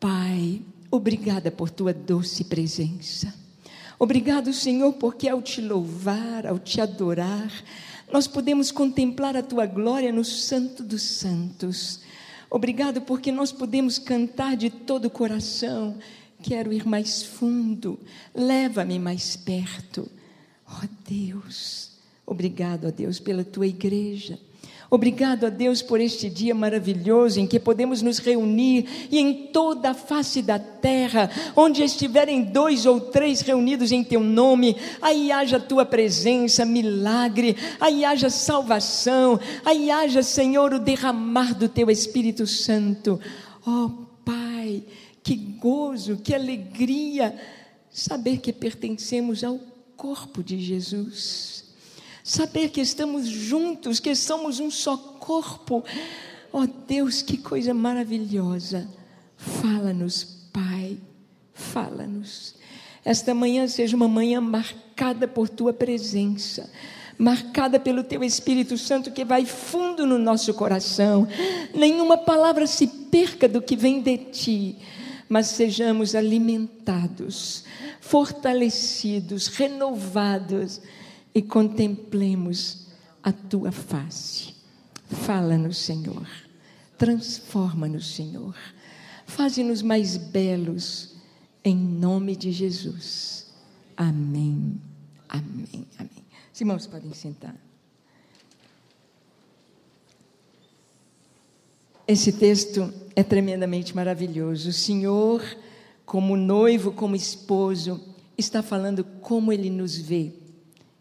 Pai, 0.01 0.59
obrigada 0.95 1.49
por 1.49 1.71
tua 1.71 1.91
doce 1.91 2.43
presença. 2.43 3.33
Obrigado, 3.97 4.53
Senhor, 4.53 4.93
porque 4.93 5.27
ao 5.27 5.41
te 5.41 5.59
louvar, 5.59 6.45
ao 6.45 6.59
te 6.59 6.79
adorar, 6.79 7.51
nós 8.11 8.27
podemos 8.27 8.71
contemplar 8.71 9.35
a 9.35 9.41
tua 9.41 9.65
glória 9.65 10.11
no 10.11 10.23
Santo 10.23 10.83
dos 10.83 11.01
Santos. 11.01 12.01
Obrigado 12.47 13.01
porque 13.01 13.31
nós 13.31 13.51
podemos 13.51 13.97
cantar 13.97 14.55
de 14.55 14.69
todo 14.69 15.05
o 15.05 15.09
coração. 15.09 15.97
Quero 16.43 16.71
ir 16.71 16.85
mais 16.85 17.23
fundo, 17.23 17.99
leva-me 18.35 18.99
mais 18.99 19.35
perto. 19.35 20.07
Ó 20.67 20.73
oh, 20.83 20.87
Deus, 21.09 21.89
obrigado, 22.23 22.85
ó 22.85 22.91
Deus, 22.91 23.19
pela 23.19 23.43
tua 23.43 23.65
igreja. 23.65 24.37
Obrigado 24.93 25.47
a 25.47 25.49
Deus 25.49 25.81
por 25.81 25.99
este 25.99 26.29
dia 26.29 26.53
maravilhoso 26.53 27.39
em 27.39 27.47
que 27.47 27.59
podemos 27.59 28.03
nos 28.03 28.19
reunir 28.19 29.07
e 29.09 29.17
em 29.17 29.47
toda 29.47 29.89
a 29.89 29.93
face 29.95 30.39
da 30.39 30.59
terra, 30.59 31.31
onde 31.55 31.81
estiverem 31.81 32.43
dois 32.43 32.85
ou 32.85 33.01
três 33.01 33.41
reunidos 33.41 33.91
em 33.91 34.03
teu 34.03 34.19
nome, 34.19 34.77
aí 35.01 35.31
haja 35.31 35.59
tua 35.59 35.83
presença, 35.83 36.63
milagre, 36.63 37.57
aí 37.79 38.05
haja 38.05 38.29
salvação, 38.29 39.39
aí 39.65 39.89
haja, 39.89 40.21
Senhor, 40.21 40.71
o 40.75 40.79
derramar 40.79 41.55
do 41.55 41.67
teu 41.67 41.89
Espírito 41.89 42.45
Santo. 42.45 43.19
Oh, 43.65 43.89
Pai, 44.23 44.83
que 45.23 45.35
gozo, 45.35 46.17
que 46.17 46.35
alegria 46.35 47.35
saber 47.89 48.37
que 48.37 48.53
pertencemos 48.53 49.43
ao 49.43 49.59
corpo 49.97 50.43
de 50.43 50.59
Jesus 50.59 51.72
saber 52.23 52.69
que 52.69 52.79
estamos 52.79 53.27
juntos, 53.27 53.99
que 53.99 54.15
somos 54.15 54.61
um 54.61 54.71
só 54.71 54.95
corpo. 54.95 55.83
Oh 56.51 56.65
Deus, 56.65 57.21
que 57.21 57.37
coisa 57.37 57.73
maravilhosa. 57.73 58.87
Fala-nos, 59.35 60.23
Pai, 60.53 60.97
fala-nos. 61.53 62.55
Esta 63.03 63.33
manhã 63.33 63.67
seja 63.67 63.95
uma 63.97 64.07
manhã 64.07 64.39
marcada 64.39 65.27
por 65.27 65.49
tua 65.49 65.73
presença, 65.73 66.71
marcada 67.17 67.77
pelo 67.77 68.03
teu 68.03 68.23
Espírito 68.23 68.77
Santo 68.77 69.11
que 69.11 69.25
vai 69.25 69.45
fundo 69.45 70.05
no 70.05 70.17
nosso 70.17 70.53
coração. 70.53 71.27
Nenhuma 71.75 72.17
palavra 72.17 72.65
se 72.65 72.87
perca 72.87 73.49
do 73.49 73.61
que 73.61 73.75
vem 73.75 74.01
de 74.01 74.17
ti, 74.17 74.77
mas 75.27 75.47
sejamos 75.47 76.15
alimentados, 76.15 77.65
fortalecidos, 77.99 79.47
renovados 79.47 80.79
e 81.33 81.41
contemplemos 81.41 82.87
a 83.21 83.31
tua 83.31 83.71
face. 83.71 84.53
Fala-nos, 85.07 85.77
Senhor. 85.77 86.27
Transforma-nos, 86.97 88.15
Senhor. 88.15 88.55
Faze-nos 89.25 89.81
mais 89.81 90.17
belos, 90.17 91.15
em 91.63 91.75
nome 91.75 92.35
de 92.35 92.51
Jesus. 92.51 93.47
Amém. 93.97 94.79
Amém. 95.27 95.87
Amém. 95.97 96.23
Os 96.53 96.61
irmãos 96.61 96.85
podem 96.85 97.13
sentar. 97.13 97.55
Esse 102.07 102.33
texto 102.33 102.93
é 103.15 103.23
tremendamente 103.23 103.95
maravilhoso. 103.95 104.69
O 104.69 104.73
Senhor, 104.73 105.41
como 106.05 106.35
noivo, 106.35 106.91
como 106.91 107.15
esposo, 107.15 107.99
está 108.37 108.61
falando 108.61 109.03
como 109.03 109.53
ele 109.53 109.69
nos 109.69 109.97
vê 109.97 110.42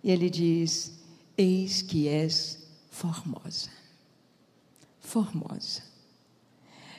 e 0.02 0.10
ele 0.10 0.28
diz: 0.28 0.92
Eis 1.36 1.82
que 1.82 2.08
és 2.08 2.66
formosa. 2.90 3.70
Formosa. 5.00 5.82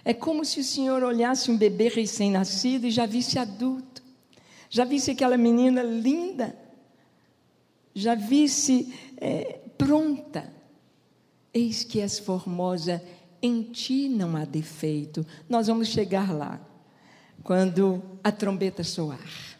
É 0.05 0.13
como 0.13 0.43
se 0.43 0.59
o 0.59 0.63
Senhor 0.63 1.03
olhasse 1.03 1.49
um 1.49 1.57
bebê 1.57 1.87
recém-nascido 1.87 2.87
e 2.87 2.91
já 2.91 3.05
visse 3.05 3.39
adulto, 3.39 4.03
já 4.69 4.83
visse 4.83 5.11
aquela 5.11 5.37
menina 5.37 5.81
linda, 5.81 6.57
já 7.93 8.15
visse 8.15 8.93
é, 9.17 9.59
pronta. 9.77 10.51
Eis 11.53 11.83
que 11.83 12.01
és 12.01 12.19
formosa, 12.19 13.01
em 13.41 13.61
ti 13.61 14.09
não 14.09 14.35
há 14.35 14.43
defeito. 14.43 15.25
Nós 15.47 15.67
vamos 15.67 15.87
chegar 15.89 16.33
lá, 16.33 16.59
quando 17.43 18.01
a 18.23 18.31
trombeta 18.31 18.83
soar 18.83 19.52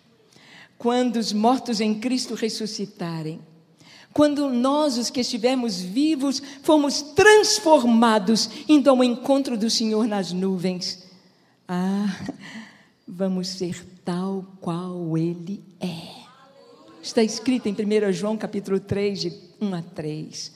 quando 0.84 1.16
os 1.16 1.32
mortos 1.32 1.80
em 1.80 1.98
Cristo 1.98 2.36
ressuscitarem, 2.36 3.40
quando 4.12 4.50
nós, 4.50 4.98
os 4.98 5.10
que 5.10 5.22
estivermos 5.22 5.80
vivos, 5.80 6.44
fomos 6.62 7.02
transformados, 7.02 8.50
indo 8.68 8.90
ao 8.90 9.02
encontro 9.02 9.58
do 9.58 9.70
Senhor 9.70 10.06
nas 10.06 10.34
nuvens, 10.34 11.06
ah, 11.70 12.14
vamos 13.08 13.48
ser 13.48 13.82
tal 14.04 14.46
qual 14.60 15.18
Ele 15.18 15.64
é. 15.80 16.22
Está 17.02 17.24
escrito 17.24 17.68
em 17.70 17.72
1 17.72 18.12
João 18.12 18.36
capítulo 18.36 18.78
3, 18.78 19.22
de 19.22 19.34
1 19.62 19.74
a 19.76 19.82
3. 19.82 20.52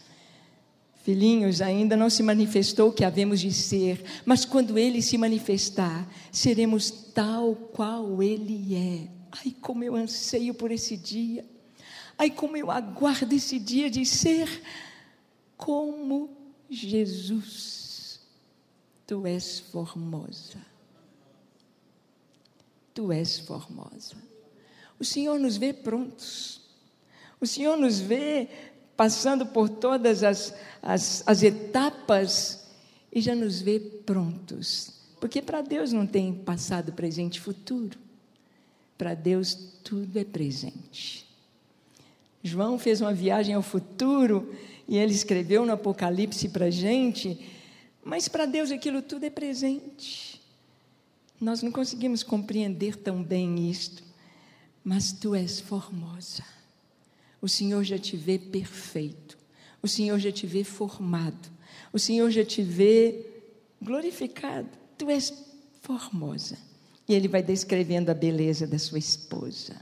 Filhinhos, 1.05 1.61
ainda 1.61 1.95
não 1.95 2.09
se 2.09 2.21
manifestou 2.21 2.89
o 2.89 2.93
que 2.93 3.05
havemos 3.05 3.39
de 3.39 3.53
ser, 3.53 4.03
mas 4.25 4.43
quando 4.43 4.77
Ele 4.77 5.01
se 5.01 5.17
manifestar, 5.17 6.05
seremos 6.33 6.91
tal 6.91 7.55
qual 7.55 8.21
Ele 8.21 8.75
é. 8.75 9.16
Ai, 9.31 9.55
como 9.61 9.83
eu 9.83 9.95
anseio 9.95 10.53
por 10.53 10.71
esse 10.71 10.95
dia. 10.95 11.45
Ai, 12.17 12.31
como 12.31 12.57
eu 12.57 12.71
aguardo 12.71 13.33
esse 13.33 13.59
dia 13.59 13.89
de 13.89 14.05
ser 14.05 14.63
como 15.55 16.29
Jesus. 16.69 18.19
Tu 19.05 19.25
és 19.25 19.59
formosa. 19.59 20.59
Tu 22.93 23.11
és 23.11 23.39
formosa. 23.39 24.15
O 24.99 25.05
Senhor 25.05 25.39
nos 25.39 25.57
vê 25.57 25.71
prontos. 25.71 26.61
O 27.39 27.45
Senhor 27.45 27.77
nos 27.77 27.99
vê 27.99 28.49
passando 28.95 29.45
por 29.45 29.69
todas 29.69 30.23
as, 30.23 30.53
as, 30.81 31.23
as 31.27 31.43
etapas 31.43 32.67
e 33.11 33.21
já 33.21 33.35
nos 33.35 33.61
vê 33.61 33.79
prontos. 33.79 34.93
Porque 35.19 35.41
para 35.41 35.61
Deus 35.61 35.93
não 35.93 36.05
tem 36.05 36.33
passado, 36.33 36.91
presente 36.93 37.35
e 37.37 37.41
futuro. 37.41 38.06
Para 38.97 39.13
Deus 39.13 39.53
tudo 39.83 40.17
é 40.17 40.23
presente. 40.23 41.25
João 42.43 42.79
fez 42.79 43.01
uma 43.01 43.13
viagem 43.13 43.53
ao 43.53 43.61
futuro 43.61 44.55
e 44.87 44.97
ele 44.97 45.13
escreveu 45.13 45.65
no 45.65 45.73
Apocalipse 45.73 46.49
para 46.49 46.65
a 46.65 46.69
gente, 46.71 47.39
mas 48.03 48.27
para 48.27 48.45
Deus 48.45 48.71
aquilo 48.71 49.01
tudo 49.01 49.25
é 49.25 49.29
presente. 49.29 50.41
Nós 51.39 51.61
não 51.61 51.71
conseguimos 51.71 52.23
compreender 52.23 52.95
tão 52.95 53.21
bem 53.21 53.69
isto, 53.69 54.01
mas 54.83 55.11
tu 55.11 55.35
és 55.35 55.59
formosa. 55.59 56.43
O 57.41 57.47
Senhor 57.47 57.83
já 57.83 57.99
te 57.99 58.17
vê 58.17 58.39
perfeito, 58.39 59.37
o 59.81 59.87
Senhor 59.87 60.17
já 60.17 60.31
te 60.31 60.47
vê 60.47 60.63
formado, 60.63 61.51
o 61.93 61.99
Senhor 61.99 62.31
já 62.31 62.43
te 62.43 62.63
vê 62.63 63.25
glorificado. 63.81 64.69
Tu 64.97 65.09
és 65.09 65.33
formosa. 65.81 66.57
E 67.07 67.13
ele 67.13 67.27
vai 67.27 67.41
descrevendo 67.41 68.09
a 68.09 68.13
beleza 68.13 68.67
da 68.67 68.77
sua 68.77 68.99
esposa. 68.99 69.75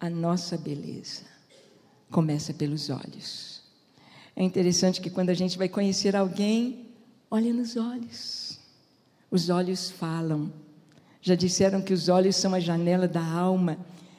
A 0.00 0.08
nossa 0.08 0.56
beleza 0.56 1.22
começa 2.10 2.54
pelos 2.54 2.90
olhos. 2.90 3.60
É 4.34 4.42
interessante 4.42 5.00
que 5.00 5.10
quando 5.10 5.30
a 5.30 5.34
gente 5.34 5.58
vai 5.58 5.68
conhecer 5.68 6.16
alguém, 6.16 6.88
olha 7.30 7.52
nos 7.52 7.76
olhos. 7.76 8.58
Os 9.30 9.50
olhos 9.50 9.90
falam. 9.90 10.52
Já 11.20 11.34
disseram 11.34 11.82
que 11.82 11.92
os 11.92 12.08
olhos 12.08 12.36
são 12.36 12.54
a 12.54 12.60
janela 12.60 13.06
da 13.06 13.24
alma. 13.24 13.78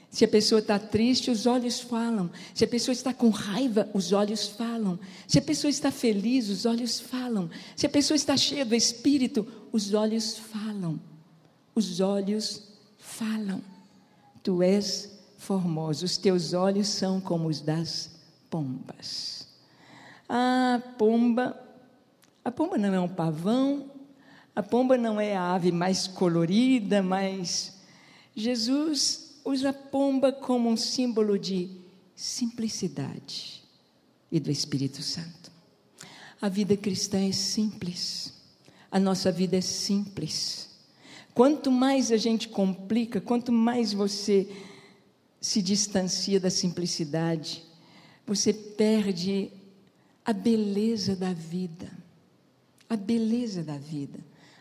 Se 0.09 0.23
a 0.23 0.27
pessoa 0.27 0.59
está 0.59 0.77
triste, 0.77 1.31
os 1.31 1.47
olhos 1.47 1.79
falam. 1.79 2.29
Se 2.53 2.63
a 2.63 2.67
pessoa 2.67 2.93
está 2.93 3.11
com 3.11 3.29
raiva, 3.29 3.89
os 3.93 4.11
olhos 4.11 4.47
falam. 4.47 4.99
Se 5.27 5.39
a 5.39 5.41
pessoa 5.41 5.71
está 5.71 5.91
feliz, 5.91 6.49
os 6.49 6.65
olhos 6.65 6.99
falam. 6.99 7.49
Se 7.75 7.87
a 7.87 7.89
pessoa 7.89 8.15
está 8.15 8.37
cheia 8.37 8.63
do 8.63 8.75
Espírito, 8.75 9.47
os 9.71 9.93
olhos 9.95 10.37
falam. 10.37 10.99
Os 11.75 11.99
olhos 11.99 12.63
falam. 12.97 13.61
Tu 14.41 14.61
és 14.61 15.11
formoso, 15.37 16.05
os 16.05 16.17
teus 16.17 16.53
olhos 16.53 16.87
são 16.87 17.19
como 17.19 17.47
os 17.47 17.61
das 17.61 18.11
pombas. 18.49 19.47
A 20.27 20.81
pomba, 20.97 21.59
a 22.43 22.51
pomba 22.51 22.77
não 22.77 22.93
é 22.93 22.99
um 22.99 23.07
pavão, 23.07 23.89
a 24.55 24.61
pomba 24.61 24.97
não 24.97 25.19
é 25.19 25.35
a 25.35 25.53
ave 25.53 25.71
mais 25.71 26.07
colorida, 26.07 27.01
mas 27.01 27.73
Jesus 28.35 29.39
usa 29.43 29.69
a 29.69 29.73
pomba 29.73 30.31
como 30.31 30.69
um 30.69 30.77
símbolo 30.77 31.37
de 31.37 31.69
simplicidade 32.15 33.63
e 34.31 34.39
do 34.39 34.49
Espírito 34.51 35.01
Santo. 35.01 35.51
A 36.41 36.49
vida 36.49 36.75
cristã 36.77 37.19
é 37.27 37.31
simples, 37.31 38.33
a 38.91 38.99
nossa 38.99 39.31
vida 39.31 39.57
é 39.57 39.61
simples. 39.61 40.72
Quanto 41.33 41.71
mais 41.71 42.11
a 42.11 42.17
gente 42.17 42.47
complica, 42.47 43.19
quanto 43.19 43.51
mais 43.51 43.91
você 43.91 44.47
se 45.41 45.61
distancia 45.61 46.39
da 46.39 46.49
simplicidade, 46.49 47.63
você 48.25 48.53
perde 48.53 49.51
a 50.23 50.31
beleza 50.31 51.15
da 51.15 51.33
vida. 51.33 51.91
A 52.89 52.95
beleza 52.95 53.63
da 53.63 53.77
vida. 53.77 54.19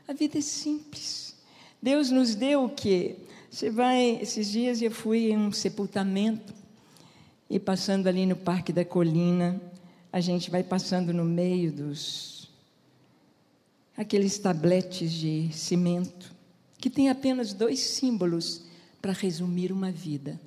A 0.09 0.13
vida 0.13 0.39
é 0.39 0.41
simples. 0.41 1.37
Deus 1.81 2.11
nos 2.11 2.35
deu 2.35 2.65
o 2.65 2.71
quê? 2.71 3.17
Você 3.51 3.69
vai, 3.69 4.19
esses 4.23 4.51
dias 4.51 4.81
eu 4.81 4.91
fui 4.91 5.31
em 5.31 5.37
um 5.37 5.53
sepultamento 5.53 6.55
e 7.51 7.61
passando 7.61 8.07
ali 8.07 8.25
no 8.25 8.35
Parque 8.35 8.73
da 8.73 8.85
Colina, 8.85 9.61
a 10.11 10.21
gente 10.21 10.51
vai 10.51 10.63
passando 10.63 11.13
no 11.13 11.25
meio 11.25 11.71
dos 11.71 12.51
aqueles 13.95 14.39
tabletes 14.39 15.13
de 15.13 15.51
cimento 15.53 16.32
que 16.83 16.91
tem 16.91 17.09
apenas 17.09 17.55
dois 17.55 17.79
símbolos 17.79 18.65
para 19.01 19.13
resumir 19.13 19.71
uma 19.71 19.93
vida: 19.93 20.41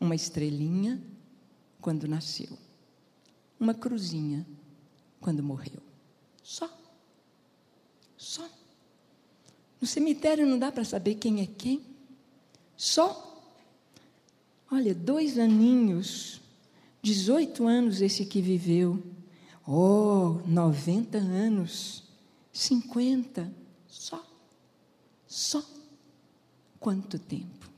uma 0.00 0.14
estrelinha 0.14 0.98
quando 1.82 2.08
nasceu, 2.08 2.56
uma 3.60 3.74
cruzinha 3.74 4.46
quando 5.20 5.42
morreu. 5.42 5.82
Só. 6.42 6.66
Só. 8.16 8.48
No 9.78 9.86
cemitério 9.86 10.46
não 10.46 10.58
dá 10.58 10.72
para 10.72 10.82
saber 10.82 11.16
quem 11.16 11.42
é 11.42 11.46
quem. 11.46 11.84
Só, 12.74 13.54
olha, 14.72 14.94
dois 14.94 15.38
aninhos, 15.38 16.40
18 17.02 17.66
anos 17.66 18.00
esse 18.00 18.24
que 18.24 18.40
viveu. 18.40 19.02
Oh, 19.66 20.40
90 20.46 21.18
anos, 21.18 22.02
50, 22.50 23.52
só, 23.86 24.24
só. 25.34 25.64
Quanto 26.78 27.18
tempo? 27.18 27.68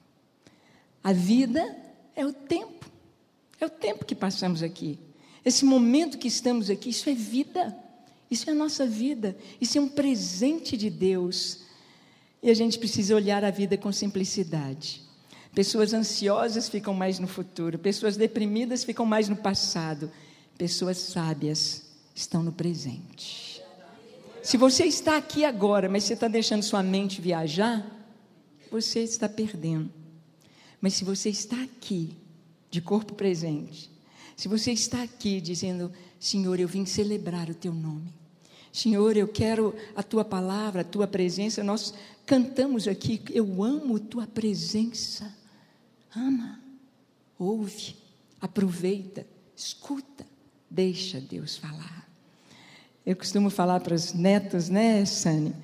A 1.03 1.13
vida 1.13 1.75
é 2.15 2.27
o 2.27 2.33
tempo, 2.33 2.91
é 3.59 3.65
o 3.65 3.71
tempo 3.71 4.05
que 4.05 4.15
passamos 4.15 4.63
aqui. 4.63 4.99
Esse 5.45 5.65
momento 5.65 6.19
que 6.19 6.29
estamos 6.29 6.69
aqui, 6.69 6.91
isso 6.91 7.09
é 7.09 7.15
vida, 7.15 7.75
isso 8.31 8.51
é 8.51 8.53
a 8.53 8.57
nossa 8.57 8.85
vida, 8.85 9.37
isso 9.61 9.79
é 9.79 9.81
um 9.81 9.89
presente 9.89 10.77
de 10.77 10.91
Deus 10.91 11.61
e 12.43 12.51
a 12.51 12.55
gente 12.55 12.79
precisa 12.79 13.15
olhar 13.15 13.43
a 13.45 13.51
vida 13.51 13.79
com 13.79 13.91
simplicidade. 13.91 15.03
Pessoas 15.55 15.95
ansiosas 15.95 16.69
ficam 16.69 16.93
mais 16.93 17.19
no 17.19 17.27
futuro, 17.27 17.79
pessoas 17.79 18.17
deprimidas 18.17 18.85
ficam 18.85 19.07
mais 19.07 19.29
no 19.29 19.37
passado, 19.37 20.11
pessoas 20.59 20.99
sábias 20.99 21.87
estão 22.15 22.43
no 22.43 22.53
presente. 22.53 23.46
Se 24.47 24.57
você 24.57 24.85
está 24.85 25.17
aqui 25.17 25.45
agora, 25.45 25.89
mas 25.89 26.05
você 26.05 26.13
está 26.15 26.29
deixando 26.29 26.63
sua 26.63 26.81
mente 26.81 27.21
viajar, 27.21 27.85
você 28.71 29.01
está 29.01 29.29
perdendo. 29.29 29.91
Mas 30.81 30.95
se 30.95 31.05
você 31.05 31.31
está 31.31 31.61
aqui, 31.65 32.17
de 32.71 32.81
corpo 32.81 33.17
presente, 33.17 33.91
se 34.37 34.47
você 34.47 34.71
está 34.71 35.03
aqui 35.03 35.41
dizendo, 35.41 35.91
Senhor, 36.21 36.61
eu 36.61 36.69
vim 36.69 36.87
celebrar 36.87 37.51
o 37.51 37.57
teu 37.57 37.75
nome. 37.75 38.15
Senhor, 38.73 39.17
eu 39.17 39.27
quero 39.27 39.75
a 39.97 40.03
tua 40.05 40.25
palavra, 40.25 40.83
a 40.83 40.85
tua 40.85 41.09
presença. 41.09 41.65
Nós 41.65 41.93
cantamos 42.25 42.87
aqui, 42.87 43.21
eu 43.31 43.65
amo 43.65 43.99
tua 43.99 44.29
presença. 44.29 45.37
Ama, 46.15 46.61
ouve, 47.37 47.97
aproveita, 48.41 49.27
escuta, 49.57 50.25
deixa 50.71 51.21
Deus 51.21 51.57
falar. 51.57 52.06
Eu 53.07 53.15
costumo 53.15 53.51
falar 53.51 53.79
para 53.79 53.95
os 53.95 54.13
netos, 54.13 54.69
né, 54.69 55.05
Sani? 55.05 55.55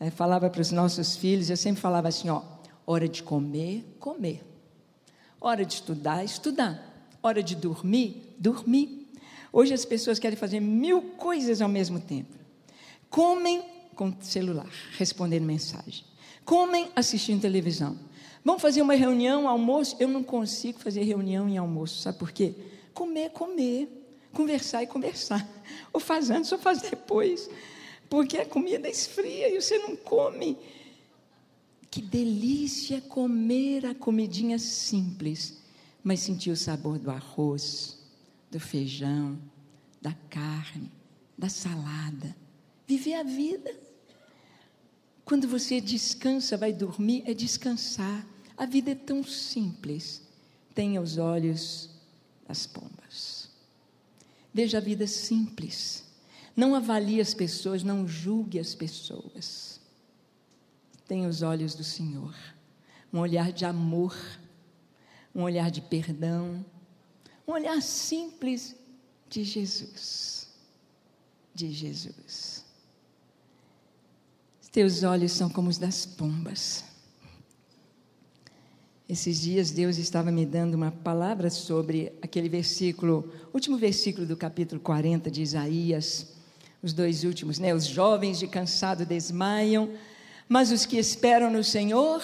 Eu 0.00 0.10
falava 0.10 0.50
para 0.50 0.60
os 0.60 0.72
nossos 0.72 1.14
filhos, 1.14 1.48
eu 1.48 1.56
sempre 1.56 1.80
falava 1.80 2.08
assim: 2.08 2.28
ó, 2.28 2.42
hora 2.84 3.08
de 3.08 3.22
comer, 3.22 3.84
comer. 4.00 4.44
Hora 5.40 5.64
de 5.64 5.74
estudar, 5.74 6.24
estudar. 6.24 7.08
Hora 7.22 7.44
de 7.44 7.54
dormir, 7.54 8.34
dormir. 8.36 9.08
Hoje 9.52 9.72
as 9.72 9.84
pessoas 9.84 10.18
querem 10.18 10.36
fazer 10.36 10.58
mil 10.58 11.00
coisas 11.16 11.62
ao 11.62 11.68
mesmo 11.68 12.00
tempo. 12.00 12.34
Comem 13.08 13.62
com 13.94 14.12
celular, 14.20 14.70
respondendo 14.98 15.44
mensagem. 15.44 16.04
Comem 16.44 16.90
assistindo 16.96 17.40
televisão. 17.40 17.96
Vamos 18.44 18.62
fazer 18.62 18.82
uma 18.82 18.94
reunião, 18.94 19.46
almoço? 19.46 19.94
Eu 20.00 20.08
não 20.08 20.24
consigo 20.24 20.80
fazer 20.80 21.04
reunião 21.04 21.48
em 21.48 21.56
almoço, 21.56 22.02
sabe 22.02 22.18
por 22.18 22.32
quê? 22.32 22.54
Comer, 22.92 23.30
comer. 23.30 23.99
Conversar 24.32 24.82
e 24.82 24.86
conversar. 24.86 25.46
Ou 25.92 26.00
faz 26.00 26.30
antes 26.30 26.50
ou 26.52 26.58
faz 26.58 26.82
depois. 26.82 27.48
Porque 28.08 28.38
a 28.38 28.46
comida 28.46 28.88
esfria 28.88 29.54
e 29.54 29.60
você 29.60 29.78
não 29.78 29.96
come. 29.96 30.56
Que 31.90 32.00
delícia 32.00 33.00
comer 33.00 33.86
a 33.86 33.94
comidinha 33.94 34.58
simples, 34.58 35.60
mas 36.02 36.20
sentir 36.20 36.50
o 36.50 36.56
sabor 36.56 36.98
do 36.98 37.10
arroz, 37.10 37.98
do 38.50 38.60
feijão, 38.60 39.38
da 40.00 40.12
carne, 40.28 40.90
da 41.36 41.48
salada 41.48 42.36
viver 42.90 43.14
a 43.14 43.22
vida. 43.22 43.72
Quando 45.24 45.46
você 45.46 45.80
descansa, 45.80 46.56
vai 46.56 46.72
dormir, 46.72 47.22
é 47.24 47.32
descansar. 47.32 48.26
A 48.56 48.66
vida 48.66 48.90
é 48.90 48.94
tão 48.96 49.22
simples. 49.22 50.22
Tenha 50.74 51.00
os 51.00 51.16
olhos 51.16 51.88
das 52.48 52.66
pombas. 52.66 52.99
Veja 54.52 54.78
a 54.78 54.80
vida 54.80 55.06
simples. 55.06 56.04
Não 56.56 56.74
avalie 56.74 57.20
as 57.20 57.32
pessoas, 57.32 57.82
não 57.82 58.06
julgue 58.06 58.58
as 58.58 58.74
pessoas. 58.74 59.80
Tenha 61.06 61.28
os 61.28 61.42
olhos 61.42 61.74
do 61.74 61.84
Senhor. 61.84 62.34
Um 63.12 63.18
olhar 63.18 63.52
de 63.52 63.64
amor, 63.64 64.16
um 65.34 65.42
olhar 65.42 65.70
de 65.70 65.80
perdão, 65.80 66.64
um 67.46 67.52
olhar 67.52 67.80
simples 67.82 68.76
de 69.28 69.42
Jesus. 69.42 70.48
De 71.54 71.72
Jesus. 71.72 72.64
Teus 74.70 75.02
olhos 75.02 75.32
são 75.32 75.50
como 75.50 75.68
os 75.68 75.78
das 75.78 76.06
pombas. 76.06 76.84
Esses 79.10 79.40
dias 79.40 79.72
Deus 79.72 79.98
estava 79.98 80.30
me 80.30 80.46
dando 80.46 80.74
uma 80.74 80.92
palavra 80.92 81.50
sobre 81.50 82.12
aquele 82.22 82.48
versículo, 82.48 83.28
último 83.52 83.76
versículo 83.76 84.24
do 84.24 84.36
capítulo 84.36 84.80
40 84.80 85.28
de 85.28 85.42
Isaías, 85.42 86.28
os 86.80 86.92
dois 86.92 87.24
últimos, 87.24 87.58
né? 87.58 87.74
Os 87.74 87.86
jovens 87.86 88.38
de 88.38 88.46
cansado 88.46 89.04
desmaiam, 89.04 89.90
mas 90.48 90.70
os 90.70 90.86
que 90.86 90.96
esperam 90.96 91.50
no 91.50 91.64
Senhor 91.64 92.22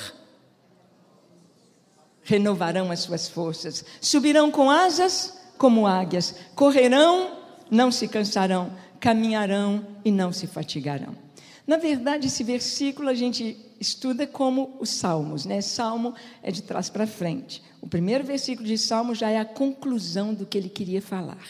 renovarão 2.22 2.92
as 2.92 3.00
suas 3.00 3.28
forças, 3.28 3.84
subirão 4.00 4.48
com 4.48 4.70
asas 4.70 5.36
como 5.58 5.88
águias, 5.88 6.36
correrão, 6.54 7.36
não 7.68 7.90
se 7.90 8.06
cansarão, 8.06 8.72
caminharão 9.00 9.84
e 10.04 10.12
não 10.12 10.32
se 10.32 10.46
fatigarão. 10.46 11.25
Na 11.66 11.76
verdade, 11.76 12.28
esse 12.28 12.44
versículo 12.44 13.08
a 13.08 13.14
gente 13.14 13.56
estuda 13.80 14.26
como 14.26 14.76
os 14.78 14.90
salmos, 14.90 15.44
né? 15.44 15.60
Salmo 15.60 16.14
é 16.42 16.50
de 16.50 16.62
trás 16.62 16.88
para 16.88 17.06
frente. 17.06 17.62
O 17.80 17.88
primeiro 17.88 18.24
versículo 18.24 18.66
de 18.66 18.78
Salmo 18.78 19.14
já 19.14 19.30
é 19.30 19.38
a 19.38 19.44
conclusão 19.44 20.32
do 20.32 20.46
que 20.46 20.56
ele 20.56 20.68
queria 20.68 21.02
falar, 21.02 21.44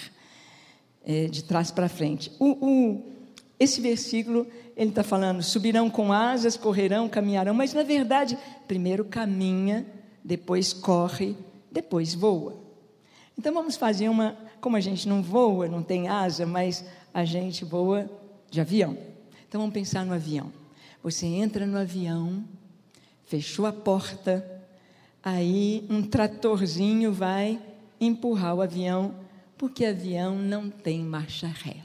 é 1.04 1.26
de 1.26 1.44
trás 1.44 1.70
para 1.70 1.88
frente. 1.88 2.32
O, 2.38 2.66
o, 2.66 3.02
esse 3.60 3.80
versículo 3.80 4.46
ele 4.76 4.90
está 4.90 5.02
falando: 5.02 5.42
subirão 5.42 5.88
com 5.90 6.12
asas, 6.12 6.56
correrão, 6.56 7.08
caminharão, 7.08 7.54
mas 7.54 7.72
na 7.72 7.82
verdade, 7.82 8.38
primeiro 8.66 9.04
caminha, 9.04 9.86
depois 10.24 10.72
corre, 10.72 11.36
depois 11.70 12.14
voa. 12.14 12.62
Então 13.38 13.52
vamos 13.52 13.76
fazer 13.76 14.08
uma, 14.08 14.36
como 14.60 14.76
a 14.76 14.80
gente 14.80 15.06
não 15.06 15.22
voa, 15.22 15.68
não 15.68 15.82
tem 15.82 16.08
asa, 16.08 16.46
mas 16.46 16.84
a 17.12 17.24
gente 17.24 17.64
voa 17.64 18.10
de 18.50 18.60
avião. 18.60 18.96
Então 19.48 19.60
vamos 19.60 19.74
pensar 19.74 20.04
no 20.04 20.12
avião. 20.12 20.52
Você 21.02 21.26
entra 21.26 21.66
no 21.66 21.78
avião, 21.78 22.44
fechou 23.26 23.66
a 23.66 23.72
porta, 23.72 24.56
Aí 25.26 25.84
um 25.90 26.02
tratorzinho 26.04 27.12
vai 27.12 27.60
empurrar 28.00 28.54
o 28.54 28.62
avião, 28.62 29.12
porque 29.58 29.84
avião 29.84 30.36
não 30.36 30.70
tem 30.70 31.00
marcha 31.02 31.48
ré. 31.48 31.78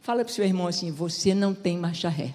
Fala 0.00 0.24
para 0.24 0.30
o 0.30 0.32
seu 0.32 0.44
irmão 0.44 0.68
assim: 0.68 0.92
você 0.92 1.34
não 1.34 1.52
tem 1.52 1.76
marcha 1.76 2.08
ré. 2.08 2.32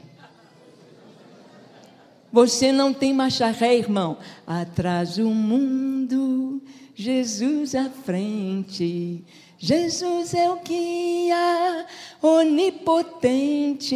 Você 2.30 2.74
não 2.74 2.94
tem 2.94 3.14
marcha 3.14 3.48
ré, 3.52 3.78
irmão. 3.78 4.18
Atrás 4.46 5.18
o 5.18 5.30
mundo, 5.30 6.62
Jesus 6.96 7.76
à 7.76 7.90
frente. 7.90 9.24
Jesus 9.58 10.34
é 10.34 10.50
o 10.50 10.60
guia 10.62 11.86
onipotente. 12.22 13.96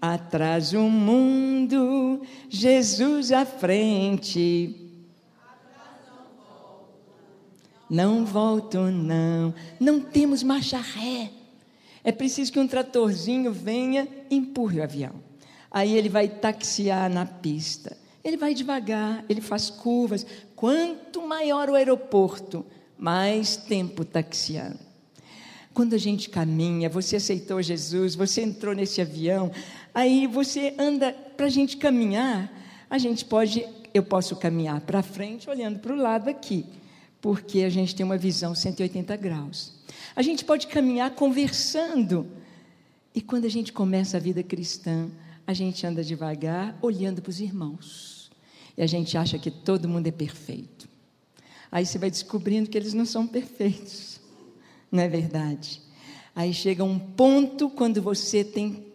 Atrás 0.00 0.72
o 0.72 0.82
mundo, 0.82 2.22
Jesus 2.48 3.30
à 3.30 3.44
frente. 3.44 4.76
Não 7.88 8.24
volto, 8.24 8.78
não. 8.90 9.54
Não 9.78 10.00
temos 10.00 10.42
marcha 10.42 10.78
ré. 10.78 11.30
É 12.02 12.10
preciso 12.10 12.50
que 12.50 12.58
um 12.58 12.66
tratorzinho 12.66 13.52
venha 13.52 14.08
e 14.30 14.36
empurre 14.36 14.80
o 14.80 14.82
avião. 14.82 15.12
Aí 15.70 15.96
ele 15.96 16.08
vai 16.08 16.26
taxiar 16.26 17.08
na 17.08 17.24
pista. 17.26 17.96
Ele 18.24 18.36
vai 18.36 18.54
devagar, 18.54 19.24
ele 19.28 19.40
faz 19.40 19.68
curvas. 19.68 20.26
Quanto 20.62 21.26
maior 21.26 21.68
o 21.68 21.74
aeroporto, 21.74 22.64
mais 22.96 23.56
tempo 23.56 24.04
taxiando. 24.04 24.78
Quando 25.74 25.94
a 25.94 25.98
gente 25.98 26.30
caminha, 26.30 26.88
você 26.88 27.16
aceitou 27.16 27.60
Jesus, 27.60 28.14
você 28.14 28.42
entrou 28.42 28.72
nesse 28.72 29.00
avião, 29.00 29.50
aí 29.92 30.28
você 30.28 30.72
anda 30.78 31.10
para 31.36 31.46
a 31.46 31.48
gente 31.48 31.76
caminhar. 31.78 32.48
A 32.88 32.96
gente 32.96 33.24
pode, 33.24 33.66
eu 33.92 34.04
posso 34.04 34.36
caminhar 34.36 34.80
para 34.82 35.02
frente, 35.02 35.50
olhando 35.50 35.80
para 35.80 35.94
o 35.94 35.96
lado 35.96 36.30
aqui 36.30 36.64
porque 37.20 37.64
a 37.64 37.68
gente 37.68 37.92
tem 37.92 38.06
uma 38.06 38.16
visão 38.16 38.54
180 38.54 39.16
graus. 39.16 39.72
A 40.14 40.22
gente 40.22 40.44
pode 40.44 40.68
caminhar 40.68 41.10
conversando. 41.10 42.24
E 43.12 43.20
quando 43.20 43.46
a 43.46 43.48
gente 43.48 43.72
começa 43.72 44.16
a 44.16 44.20
vida 44.20 44.44
cristã, 44.44 45.10
a 45.44 45.52
gente 45.52 45.84
anda 45.84 46.04
devagar, 46.04 46.78
olhando 46.80 47.20
para 47.20 47.30
os 47.30 47.40
irmãos. 47.40 48.11
E 48.76 48.82
a 48.82 48.86
gente 48.86 49.16
acha 49.16 49.38
que 49.38 49.50
todo 49.50 49.88
mundo 49.88 50.06
é 50.06 50.10
perfeito. 50.10 50.88
Aí 51.70 51.86
você 51.86 51.98
vai 51.98 52.10
descobrindo 52.10 52.68
que 52.68 52.76
eles 52.76 52.94
não 52.94 53.06
são 53.06 53.26
perfeitos. 53.26 54.20
Não 54.90 55.02
é 55.02 55.08
verdade? 55.08 55.80
Aí 56.34 56.52
chega 56.52 56.84
um 56.84 56.98
ponto 56.98 57.70
quando 57.70 58.00
você 58.00 58.44
tem 58.44 58.86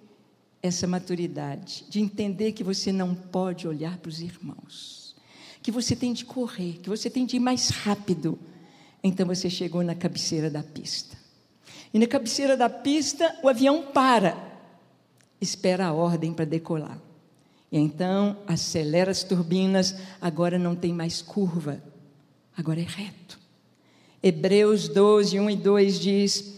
essa 0.61 0.87
maturidade 0.87 1.85
de 1.89 1.99
entender 1.99 2.51
que 2.51 2.63
você 2.63 2.91
não 2.91 3.15
pode 3.15 3.67
olhar 3.67 3.97
para 3.97 4.09
os 4.09 4.19
irmãos 4.19 5.07
que 5.67 5.71
você 5.71 5.97
tem 5.97 6.13
de 6.13 6.23
correr, 6.23 6.79
que 6.81 6.87
você 6.87 7.09
tem 7.09 7.25
de 7.25 7.35
ir 7.35 7.41
mais 7.41 7.67
rápido. 7.67 8.39
Então 9.03 9.27
você 9.27 9.49
chegou 9.49 9.83
na 9.83 9.93
cabeceira 9.93 10.49
da 10.49 10.63
pista. 10.63 11.17
E 11.93 11.99
na 11.99 12.07
cabeceira 12.07 12.55
da 12.55 12.69
pista, 12.69 13.37
o 13.43 13.49
avião 13.49 13.87
para, 13.93 14.37
espera 15.41 15.87
a 15.87 15.93
ordem 15.93 16.33
para 16.33 16.45
decolar. 16.45 16.97
E 17.71 17.77
então 17.77 18.37
acelera 18.47 19.11
as 19.11 19.23
turbinas, 19.23 19.95
agora 20.21 20.57
não 20.57 20.75
tem 20.75 20.93
mais 20.93 21.21
curva, 21.21 21.81
agora 22.55 22.79
é 22.79 22.85
reto. 22.87 23.37
Hebreus 24.23 24.87
12, 24.87 25.39
1 25.39 25.49
e 25.49 25.55
2 25.55 25.99
diz: 25.99 26.57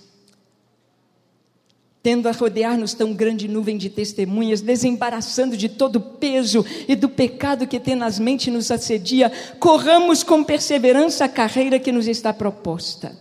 tendo 2.02 2.30
a 2.30 2.32
rodear-nos 2.32 2.94
tão 2.94 3.14
grande 3.14 3.48
nuvem 3.48 3.78
de 3.78 3.90
testemunhas, 3.90 4.62
desembaraçando 4.62 5.58
de 5.58 5.68
todo 5.68 5.98
o 5.98 6.02
peso 6.02 6.66
e 6.88 6.96
do 6.96 7.10
pecado 7.10 7.68
que 7.68 7.80
tenazmente 7.80 8.50
nos 8.50 8.72
assedia, 8.72 9.32
corramos 9.60 10.24
com 10.24 10.44
perseverança 10.44 11.26
a 11.26 11.30
carreira 11.30 11.78
que 11.78 11.92
nos 11.92 12.08
está 12.08 12.34
proposta, 12.34 13.18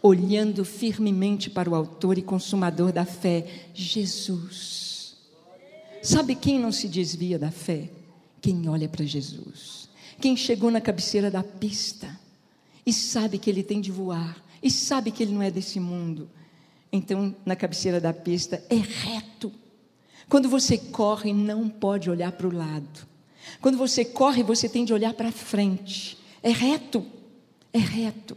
olhando 0.00 0.64
firmemente 0.64 1.50
para 1.50 1.68
o 1.68 1.74
Autor 1.74 2.16
e 2.16 2.22
Consumador 2.22 2.92
da 2.92 3.04
fé, 3.04 3.44
Jesus. 3.74 4.91
Sabe 6.02 6.34
quem 6.34 6.58
não 6.58 6.72
se 6.72 6.88
desvia 6.88 7.38
da 7.38 7.50
fé? 7.50 7.90
Quem 8.40 8.68
olha 8.68 8.88
para 8.88 9.04
Jesus. 9.04 9.88
Quem 10.20 10.36
chegou 10.36 10.70
na 10.70 10.80
cabeceira 10.80 11.30
da 11.30 11.42
pista 11.42 12.18
e 12.84 12.92
sabe 12.92 13.38
que 13.38 13.48
ele 13.48 13.62
tem 13.62 13.80
de 13.80 13.92
voar, 13.92 14.42
e 14.62 14.70
sabe 14.70 15.10
que 15.10 15.22
ele 15.22 15.32
não 15.32 15.42
é 15.42 15.50
desse 15.50 15.78
mundo 15.78 16.28
então, 16.92 17.34
na 17.46 17.56
cabeceira 17.56 17.98
da 17.98 18.12
pista, 18.12 18.62
é 18.68 18.74
reto. 18.74 19.50
Quando 20.28 20.48
você 20.48 20.76
corre, 20.76 21.32
não 21.32 21.66
pode 21.68 22.10
olhar 22.10 22.30
para 22.32 22.46
o 22.46 22.54
lado. 22.54 23.08
Quando 23.62 23.78
você 23.78 24.04
corre, 24.04 24.42
você 24.42 24.68
tem 24.68 24.84
de 24.84 24.92
olhar 24.92 25.14
para 25.14 25.32
frente. 25.32 26.18
É 26.42 26.50
reto. 26.50 27.04
É 27.72 27.78
reto. 27.78 28.36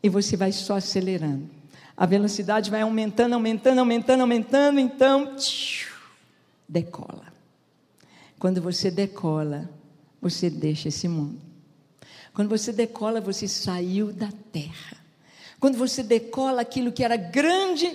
E 0.00 0.08
você 0.08 0.36
vai 0.36 0.52
só 0.52 0.76
acelerando. 0.76 1.50
A 1.96 2.06
velocidade 2.06 2.70
vai 2.70 2.82
aumentando, 2.82 3.34
aumentando, 3.34 3.80
aumentando, 3.80 4.20
aumentando, 4.20 4.80
então 4.80 5.34
tchiu, 5.36 5.89
decola. 6.70 7.32
Quando 8.38 8.62
você 8.62 8.90
decola, 8.90 9.68
você 10.22 10.48
deixa 10.48 10.88
esse 10.88 11.08
mundo. 11.08 11.40
Quando 12.32 12.48
você 12.48 12.72
decola, 12.72 13.20
você 13.20 13.48
saiu 13.48 14.12
da 14.12 14.30
terra. 14.52 14.96
Quando 15.58 15.76
você 15.76 16.02
decola 16.02 16.62
aquilo 16.62 16.92
que 16.92 17.02
era 17.02 17.16
grande, 17.16 17.94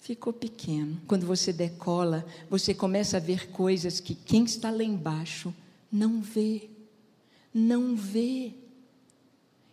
ficou 0.00 0.32
pequeno. 0.32 1.00
Quando 1.06 1.26
você 1.26 1.52
decola, 1.52 2.26
você 2.48 2.74
começa 2.74 3.18
a 3.18 3.20
ver 3.20 3.50
coisas 3.50 4.00
que 4.00 4.14
quem 4.14 4.44
está 4.44 4.70
lá 4.70 4.82
embaixo 4.82 5.54
não 5.92 6.22
vê. 6.22 6.70
Não 7.52 7.94
vê. 7.94 8.54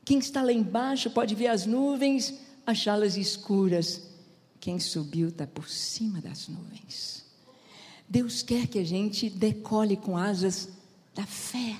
Quem 0.03 0.19
está 0.19 0.43
lá 0.43 0.51
embaixo 0.51 1.09
pode 1.09 1.33
ver 1.33 1.47
as 1.47 1.65
nuvens, 1.65 2.33
achá-las 2.65 3.15
escuras. 3.15 4.01
Quem 4.59 4.77
subiu 4.77 5.29
está 5.29 5.47
por 5.47 5.69
cima 5.69 6.19
das 6.21 6.47
nuvens. 6.47 7.24
Deus 8.07 8.41
quer 8.41 8.67
que 8.67 8.79
a 8.79 8.83
gente 8.83 9.29
decole 9.29 9.97
com 9.97 10.17
asas 10.17 10.69
da 11.13 11.25
fé. 11.25 11.77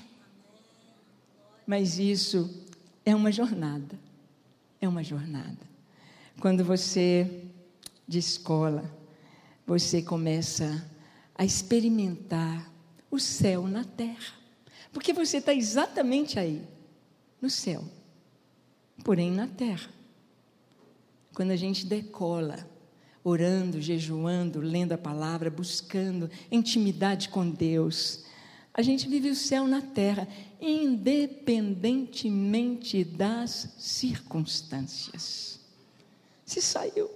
Mas 1.66 1.98
isso 1.98 2.50
é 3.04 3.14
uma 3.14 3.30
jornada 3.32 4.06
é 4.80 4.88
uma 4.88 5.02
jornada. 5.02 5.58
Quando 6.40 6.64
você 6.64 7.44
de 8.06 8.18
escola, 8.18 8.90
você 9.66 10.02
começa 10.02 10.86
a 11.34 11.44
experimentar 11.44 12.70
o 13.10 13.18
céu 13.18 13.66
na 13.66 13.84
terra. 13.84 14.34
Porque 14.92 15.12
você 15.12 15.38
está 15.38 15.52
exatamente 15.52 16.38
aí, 16.38 16.62
no 17.40 17.50
céu, 17.50 17.84
porém 19.04 19.30
na 19.30 19.46
terra. 19.46 19.90
Quando 21.34 21.50
a 21.50 21.56
gente 21.56 21.84
decola, 21.84 22.66
orando, 23.28 23.80
jejuando, 23.80 24.60
lendo 24.60 24.92
a 24.92 24.98
palavra, 24.98 25.50
buscando 25.50 26.30
intimidade 26.48 27.28
com 27.28 27.50
Deus, 27.50 28.22
a 28.72 28.80
gente 28.82 29.08
vive 29.08 29.30
o 29.30 29.34
céu 29.34 29.66
na 29.66 29.82
terra, 29.82 30.28
independentemente 30.60 33.02
das 33.02 33.74
circunstâncias. 33.78 35.58
Se 36.44 36.62
saiu, 36.62 37.10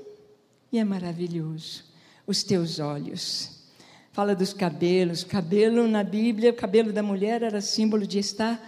e 0.72 0.80
é 0.80 0.84
maravilhoso. 0.84 1.84
Os 2.26 2.42
teus 2.42 2.80
olhos. 2.80 3.68
Fala 4.10 4.34
dos 4.34 4.52
cabelos. 4.52 5.22
Cabelo 5.22 5.86
na 5.86 6.02
Bíblia, 6.02 6.50
o 6.50 6.54
cabelo 6.54 6.92
da 6.92 7.04
mulher 7.04 7.44
era 7.44 7.60
símbolo 7.60 8.04
de 8.04 8.18
estar 8.18 8.60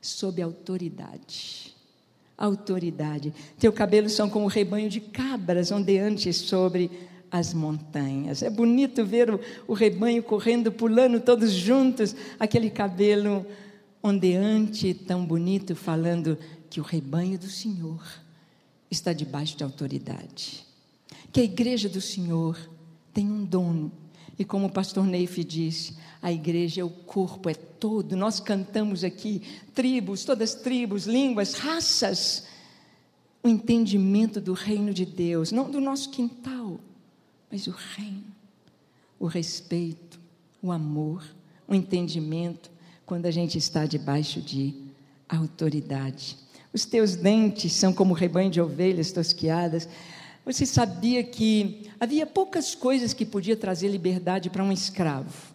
sob 0.00 0.42
autoridade. 0.42 1.77
Autoridade. 2.38 3.34
Teu 3.58 3.72
cabelo 3.72 4.08
são 4.08 4.30
como 4.30 4.44
um 4.44 4.48
rebanho 4.48 4.88
de 4.88 5.00
cabras 5.00 5.72
ondeantes 5.72 6.36
sobre 6.36 6.90
as 7.30 7.52
montanhas. 7.52 8.42
É 8.42 8.48
bonito 8.48 9.04
ver 9.04 9.28
o, 9.30 9.40
o 9.66 9.74
rebanho 9.74 10.22
correndo, 10.22 10.72
pulando 10.72 11.20
todos 11.20 11.52
juntos, 11.52 12.14
aquele 12.38 12.70
cabelo 12.70 13.44
ondeante, 14.02 14.94
tão 14.94 15.24
bonito, 15.24 15.74
falando 15.74 16.38
que 16.70 16.80
o 16.80 16.84
rebanho 16.84 17.38
do 17.38 17.48
Senhor 17.48 18.02
está 18.90 19.12
debaixo 19.12 19.56
de 19.56 19.64
autoridade. 19.64 20.64
Que 21.32 21.40
a 21.40 21.44
igreja 21.44 21.88
do 21.88 22.00
Senhor 22.00 22.56
tem 23.12 23.30
um 23.30 23.44
dono. 23.44 23.92
E 24.38 24.44
como 24.44 24.66
o 24.66 24.70
pastor 24.70 25.04
Neif 25.04 25.42
disse, 25.42 25.96
a 26.22 26.32
igreja 26.32 26.80
é 26.80 26.84
o 26.84 26.90
corpo, 26.90 27.48
é 27.48 27.54
todo. 27.54 28.16
Nós 28.16 28.38
cantamos 28.38 29.02
aqui 29.02 29.42
tribos, 29.74 30.24
todas 30.24 30.54
tribos, 30.54 31.06
línguas, 31.06 31.54
raças. 31.54 32.46
O 33.42 33.48
entendimento 33.48 34.40
do 34.40 34.52
reino 34.52 34.92
de 34.92 35.04
Deus, 35.04 35.50
não 35.50 35.70
do 35.70 35.80
nosso 35.80 36.10
quintal, 36.10 36.78
mas 37.50 37.66
o 37.66 37.70
reino, 37.70 38.24
o 39.18 39.26
respeito, 39.26 40.20
o 40.62 40.70
amor, 40.70 41.24
o 41.66 41.74
entendimento, 41.74 42.70
quando 43.06 43.26
a 43.26 43.30
gente 43.30 43.56
está 43.56 43.86
debaixo 43.86 44.40
de 44.40 44.74
autoridade. 45.28 46.36
Os 46.72 46.84
teus 46.84 47.16
dentes 47.16 47.72
são 47.72 47.92
como 47.92 48.12
rebanho 48.12 48.50
de 48.50 48.60
ovelhas 48.60 49.10
tosquiadas. 49.12 49.88
Você 50.48 50.64
sabia 50.64 51.22
que 51.22 51.90
havia 52.00 52.24
poucas 52.24 52.74
coisas 52.74 53.12
que 53.12 53.26
podia 53.26 53.54
trazer 53.54 53.88
liberdade 53.88 54.48
para 54.48 54.64
um 54.64 54.72
escravo 54.72 55.52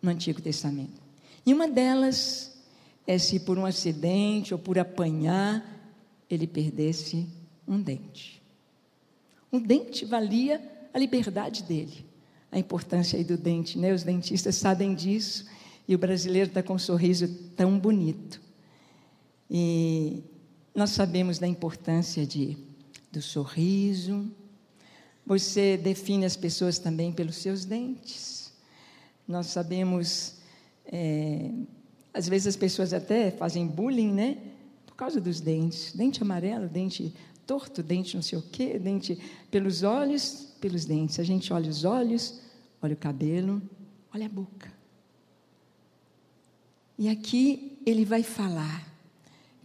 no 0.00 0.10
Antigo 0.10 0.40
Testamento. 0.40 1.02
E 1.44 1.52
uma 1.52 1.68
delas 1.68 2.56
é 3.06 3.18
se 3.18 3.38
por 3.38 3.58
um 3.58 3.66
acidente 3.66 4.54
ou 4.54 4.58
por 4.58 4.78
apanhar 4.78 5.62
ele 6.30 6.46
perdesse 6.46 7.26
um 7.68 7.78
dente. 7.78 8.42
Um 9.52 9.60
dente 9.60 10.06
valia 10.06 10.58
a 10.94 10.98
liberdade 10.98 11.64
dele. 11.64 12.06
A 12.50 12.58
importância 12.58 13.18
aí 13.18 13.24
do 13.24 13.36
dente, 13.36 13.78
né? 13.78 13.92
Os 13.92 14.04
dentistas 14.04 14.54
sabem 14.54 14.94
disso 14.94 15.44
e 15.86 15.94
o 15.94 15.98
brasileiro 15.98 16.48
está 16.48 16.62
com 16.62 16.72
um 16.72 16.78
sorriso 16.78 17.28
tão 17.54 17.78
bonito. 17.78 18.40
E 19.50 20.22
nós 20.74 20.92
sabemos 20.92 21.38
da 21.38 21.46
importância 21.46 22.24
de, 22.24 22.56
do 23.14 23.22
sorriso. 23.22 24.30
Você 25.24 25.76
define 25.76 26.24
as 26.24 26.36
pessoas 26.36 26.78
também 26.78 27.12
pelos 27.12 27.36
seus 27.36 27.64
dentes. 27.64 28.52
Nós 29.26 29.46
sabemos, 29.46 30.34
é, 30.84 31.50
às 32.12 32.28
vezes 32.28 32.48
as 32.48 32.56
pessoas 32.56 32.92
até 32.92 33.30
fazem 33.30 33.66
bullying, 33.66 34.12
né? 34.12 34.38
Por 34.84 34.96
causa 34.96 35.20
dos 35.20 35.40
dentes. 35.40 35.92
Dente 35.94 36.22
amarelo, 36.22 36.68
dente 36.68 37.14
torto, 37.46 37.82
dente 37.82 38.16
não 38.16 38.22
sei 38.22 38.38
o 38.38 38.42
quê, 38.42 38.78
dente 38.78 39.18
pelos 39.50 39.82
olhos, 39.82 40.48
pelos 40.60 40.84
dentes. 40.84 41.18
A 41.18 41.24
gente 41.24 41.52
olha 41.52 41.70
os 41.70 41.84
olhos, 41.84 42.40
olha 42.82 42.94
o 42.94 42.98
cabelo, 42.98 43.62
olha 44.12 44.26
a 44.26 44.28
boca. 44.28 44.72
E 46.98 47.08
aqui 47.08 47.78
ele 47.86 48.04
vai 48.04 48.22
falar 48.22 48.86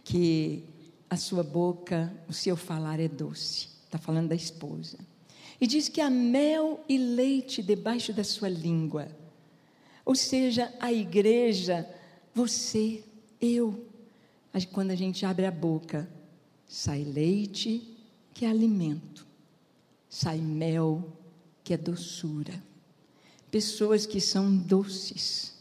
que 0.02 0.64
a 1.10 1.16
sua 1.16 1.42
boca, 1.42 2.12
o 2.28 2.32
seu 2.32 2.56
falar 2.56 3.00
é 3.00 3.08
doce. 3.08 3.68
Está 3.84 3.98
falando 3.98 4.28
da 4.28 4.36
esposa. 4.36 4.96
E 5.60 5.66
diz 5.66 5.88
que 5.88 6.00
há 6.00 6.08
mel 6.08 6.84
e 6.88 6.96
leite 6.96 7.60
debaixo 7.60 8.12
da 8.12 8.22
sua 8.22 8.48
língua. 8.48 9.08
Ou 10.04 10.14
seja, 10.14 10.72
a 10.78 10.92
igreja, 10.92 11.86
você, 12.32 13.02
eu, 13.40 13.84
quando 14.72 14.92
a 14.92 14.94
gente 14.94 15.26
abre 15.26 15.44
a 15.44 15.50
boca, 15.50 16.08
sai 16.68 17.02
leite, 17.02 17.96
que 18.32 18.44
é 18.44 18.48
alimento, 18.48 19.26
sai 20.08 20.38
mel, 20.38 21.12
que 21.64 21.74
é 21.74 21.76
doçura. 21.76 22.54
Pessoas 23.50 24.06
que 24.06 24.20
são 24.20 24.56
doces, 24.56 25.52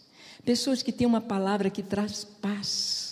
pessoas 0.46 0.84
que 0.84 0.92
têm 0.92 1.08
uma 1.08 1.20
palavra 1.20 1.72
que 1.72 1.82
traz 1.82 2.24
paz, 2.24 3.09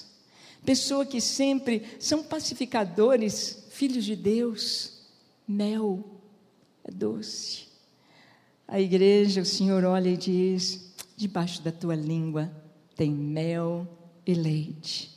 pessoas 0.65 1.07
que 1.07 1.21
sempre 1.21 1.83
são 1.99 2.23
pacificadores, 2.23 3.65
filhos 3.71 4.05
de 4.05 4.15
Deus, 4.15 5.01
mel, 5.47 6.03
é 6.83 6.91
doce. 6.91 7.67
A 8.67 8.81
igreja, 8.81 9.41
o 9.41 9.45
Senhor 9.45 9.83
olha 9.85 10.09
e 10.09 10.17
diz: 10.17 10.93
debaixo 11.15 11.61
da 11.61 11.71
tua 11.71 11.95
língua 11.95 12.51
tem 12.95 13.11
mel 13.11 13.87
e 14.25 14.33
leite. 14.33 15.15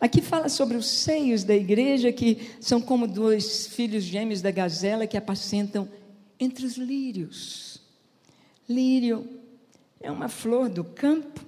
Aqui 0.00 0.20
fala 0.20 0.48
sobre 0.48 0.76
os 0.76 0.86
seios 0.86 1.42
da 1.42 1.54
igreja, 1.54 2.12
que 2.12 2.50
são 2.60 2.80
como 2.80 3.06
dois 3.06 3.66
filhos 3.66 4.04
gêmeos 4.04 4.40
da 4.40 4.50
gazela 4.50 5.06
que 5.06 5.16
apacentam 5.16 5.88
entre 6.38 6.64
os 6.64 6.76
lírios. 6.76 7.80
Lírio 8.68 9.28
é 10.00 10.10
uma 10.10 10.28
flor 10.28 10.68
do 10.68 10.84
campo 10.84 11.44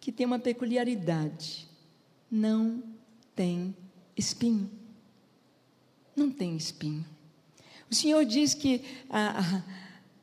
que 0.00 0.12
tem 0.12 0.24
uma 0.24 0.38
peculiaridade: 0.38 1.68
não 2.32 2.82
tem 3.36 3.76
espinho. 4.16 4.70
Não 6.16 6.30
tem 6.30 6.56
espinho. 6.56 7.04
O 7.90 7.94
Senhor 7.94 8.24
diz 8.24 8.54
que 8.54 8.80
a, 9.10 9.62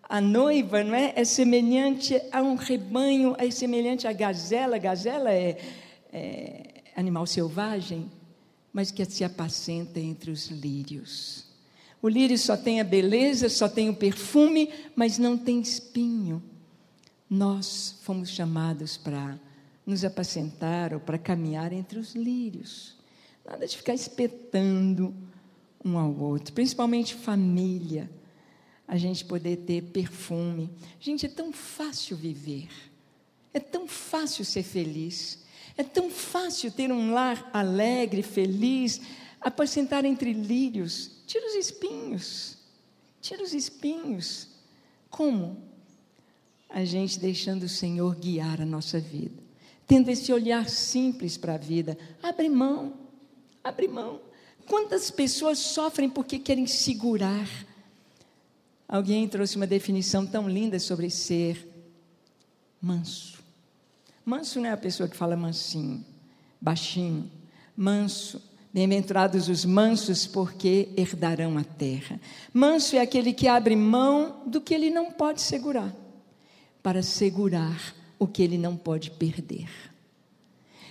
a, 0.10 0.18
a 0.18 0.22
noiva 0.22 0.84
não 0.84 0.96
é, 0.96 1.14
é 1.16 1.24
semelhante 1.24 2.20
a 2.32 2.42
um 2.42 2.56
rebanho, 2.56 3.36
é 3.38 3.52
semelhante 3.52 4.08
à 4.08 4.12
gazela. 4.12 4.80
Gazela 4.80 5.32
é, 5.32 5.62
é 6.12 6.82
animal 6.96 7.28
selvagem, 7.28 8.12
mas 8.74 8.90
que 8.90 9.06
se 9.06 9.24
apacenta 9.24 10.00
entre 10.00 10.32
os 10.32 10.48
lírios. 10.48 11.46
O 12.02 12.10
lírio 12.10 12.40
só 12.40 12.58
tem 12.58 12.82
a 12.82 12.84
beleza, 12.84 13.50
só 13.50 13.70
tem 13.70 13.88
o 13.88 13.96
perfume, 13.96 14.70
mas 14.96 15.20
não 15.20 15.38
tem 15.38 15.62
espinho. 15.62 16.42
Nós 17.30 18.00
fomos 18.02 18.30
chamados 18.30 18.98
para 18.98 19.38
nos 19.90 20.06
apacentar 20.06 20.94
ou 20.94 21.00
para 21.00 21.18
caminhar 21.18 21.74
entre 21.74 21.98
os 21.98 22.14
lírios. 22.14 22.96
Nada 23.44 23.66
de 23.66 23.76
ficar 23.76 23.96
espetando 23.96 25.14
um 25.84 25.98
ao 25.98 26.16
outro, 26.16 26.54
principalmente 26.54 27.16
família. 27.16 28.10
A 28.88 28.98
gente 28.98 29.26
poder 29.26 29.58
ter 29.58 29.84
perfume. 29.84 30.70
Gente, 31.00 31.26
é 31.26 31.30
tão 31.30 31.52
fácil 31.52 32.16
viver. 32.16 32.70
É 33.54 33.60
tão 33.60 33.88
fácil 33.88 34.46
ser 34.46 34.64
feliz. 34.64 35.44
É 35.76 35.84
tão 35.84 36.10
fácil 36.10 36.72
ter 36.72 36.92
um 36.92 37.12
lar 37.12 37.50
alegre, 37.54 38.22
feliz, 38.22 39.02
apacentar 39.42 40.06
entre 40.06 40.34
lírios. 40.34 41.12
Tira 41.26 41.48
os 41.48 41.56
espinhos. 41.56 42.58
Tira 43.22 43.44
os 43.44 43.54
espinhos. 43.54 44.50
Como? 45.10 45.64
A 46.68 46.84
gente 46.84 47.20
deixando 47.20 47.64
o 47.64 47.70
Senhor 47.70 48.16
guiar 48.16 48.62
a 48.62 48.66
nossa 48.66 49.00
vida. 49.00 49.49
Tendo 49.90 50.10
esse 50.10 50.32
olhar 50.32 50.70
simples 50.70 51.36
para 51.36 51.56
a 51.56 51.58
vida. 51.58 51.98
Abre 52.22 52.48
mão. 52.48 52.94
Abre 53.64 53.88
mão. 53.88 54.22
Quantas 54.68 55.10
pessoas 55.10 55.58
sofrem 55.58 56.08
porque 56.08 56.38
querem 56.38 56.68
segurar? 56.68 57.50
Alguém 58.88 59.28
trouxe 59.28 59.56
uma 59.56 59.66
definição 59.66 60.28
tão 60.28 60.48
linda 60.48 60.78
sobre 60.78 61.10
ser 61.10 61.68
manso. 62.80 63.40
Manso 64.24 64.60
não 64.60 64.70
é 64.70 64.72
a 64.72 64.78
pessoa 64.78 65.10
que 65.10 65.18
fala 65.18 65.36
mansinho, 65.36 66.06
baixinho. 66.62 67.28
Manso. 67.76 68.40
Bem-aventurados 68.72 69.50
os 69.50 69.66
mansos, 69.66 70.28
porque 70.28 70.90
herdarão 70.96 71.58
a 71.58 71.64
terra. 71.64 72.22
Manso 72.54 72.96
é 72.96 73.02
aquele 73.02 73.34
que 73.34 73.48
abre 73.48 73.76
mão 73.76 74.44
do 74.46 74.62
que 74.62 74.76
ele 74.76 74.92
não 74.92 75.12
pode 75.12 75.42
segurar, 75.42 75.92
para 76.84 77.02
segurar 77.02 77.96
o 78.20 78.28
que 78.28 78.44
ele 78.44 78.58
não 78.58 78.76
pode 78.76 79.10
perder. 79.12 79.70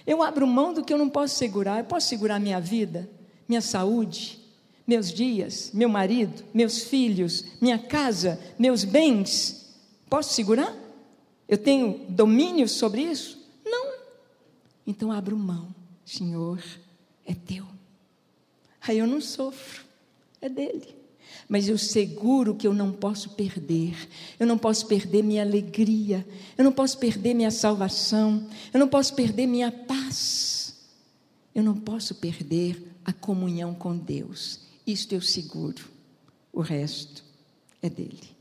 Eu 0.07 0.23
abro 0.23 0.47
mão 0.47 0.73
do 0.73 0.83
que 0.83 0.93
eu 0.93 0.97
não 0.97 1.11
posso 1.11 1.37
segurar. 1.37 1.79
Eu 1.79 1.85
posso 1.85 2.09
segurar 2.09 2.41
minha 2.41 2.59
vida, 2.59 3.09
minha 3.47 3.61
saúde, 3.61 4.41
meus 4.87 5.12
dias, 5.12 5.71
meu 5.75 5.88
marido, 5.88 6.43
meus 6.55 6.85
filhos, 6.85 7.45
minha 7.61 7.79
casa, 7.79 8.41
meus 8.59 8.85
bens. 8.85 9.77
Posso 10.09 10.33
segurar? 10.33 10.75
Eu 11.47 11.59
tenho 11.59 12.07
domínio 12.09 12.67
sobre 12.67 13.03
isso? 13.03 13.38
Não. 13.62 13.93
Então 14.87 15.12
abro 15.12 15.37
mão. 15.37 15.69
Senhor, 16.07 16.62
é 17.27 17.35
teu. 17.35 17.67
Aí 18.81 18.97
eu 18.97 19.07
não 19.07 19.21
sofro, 19.21 19.85
é 20.41 20.49
dele. 20.49 20.97
Mas 21.49 21.69
eu 21.69 21.79
seguro 21.79 22.55
que 22.55 22.67
eu 22.67 22.75
não 22.75 22.93
posso 22.93 23.31
perder. 23.31 23.95
Eu 24.38 24.47
não 24.47 24.59
posso 24.59 24.87
perder 24.87 25.23
minha 25.23 25.43
alegria. 25.43 26.27
Eu 26.57 26.64
não 26.64 26.73
posso 26.73 26.99
perder 26.99 27.35
minha 27.35 27.51
salvação. 27.51 28.47
Eu 28.73 28.81
não 28.81 28.88
posso 28.88 29.14
perder 29.14 29.47
minha 29.47 29.73
paz. 29.73 30.77
Eu 31.55 31.62
não 31.62 31.75
posso 31.75 32.14
perder 32.14 32.95
a 33.05 33.12
comunhão 33.12 33.75
com 33.75 33.97
Deus. 33.97 34.61
Isto 34.87 35.14
eu 35.14 35.21
seguro. 35.21 35.85
O 36.53 36.61
resto 36.61 37.25
é 37.83 37.88
dele. 37.88 38.37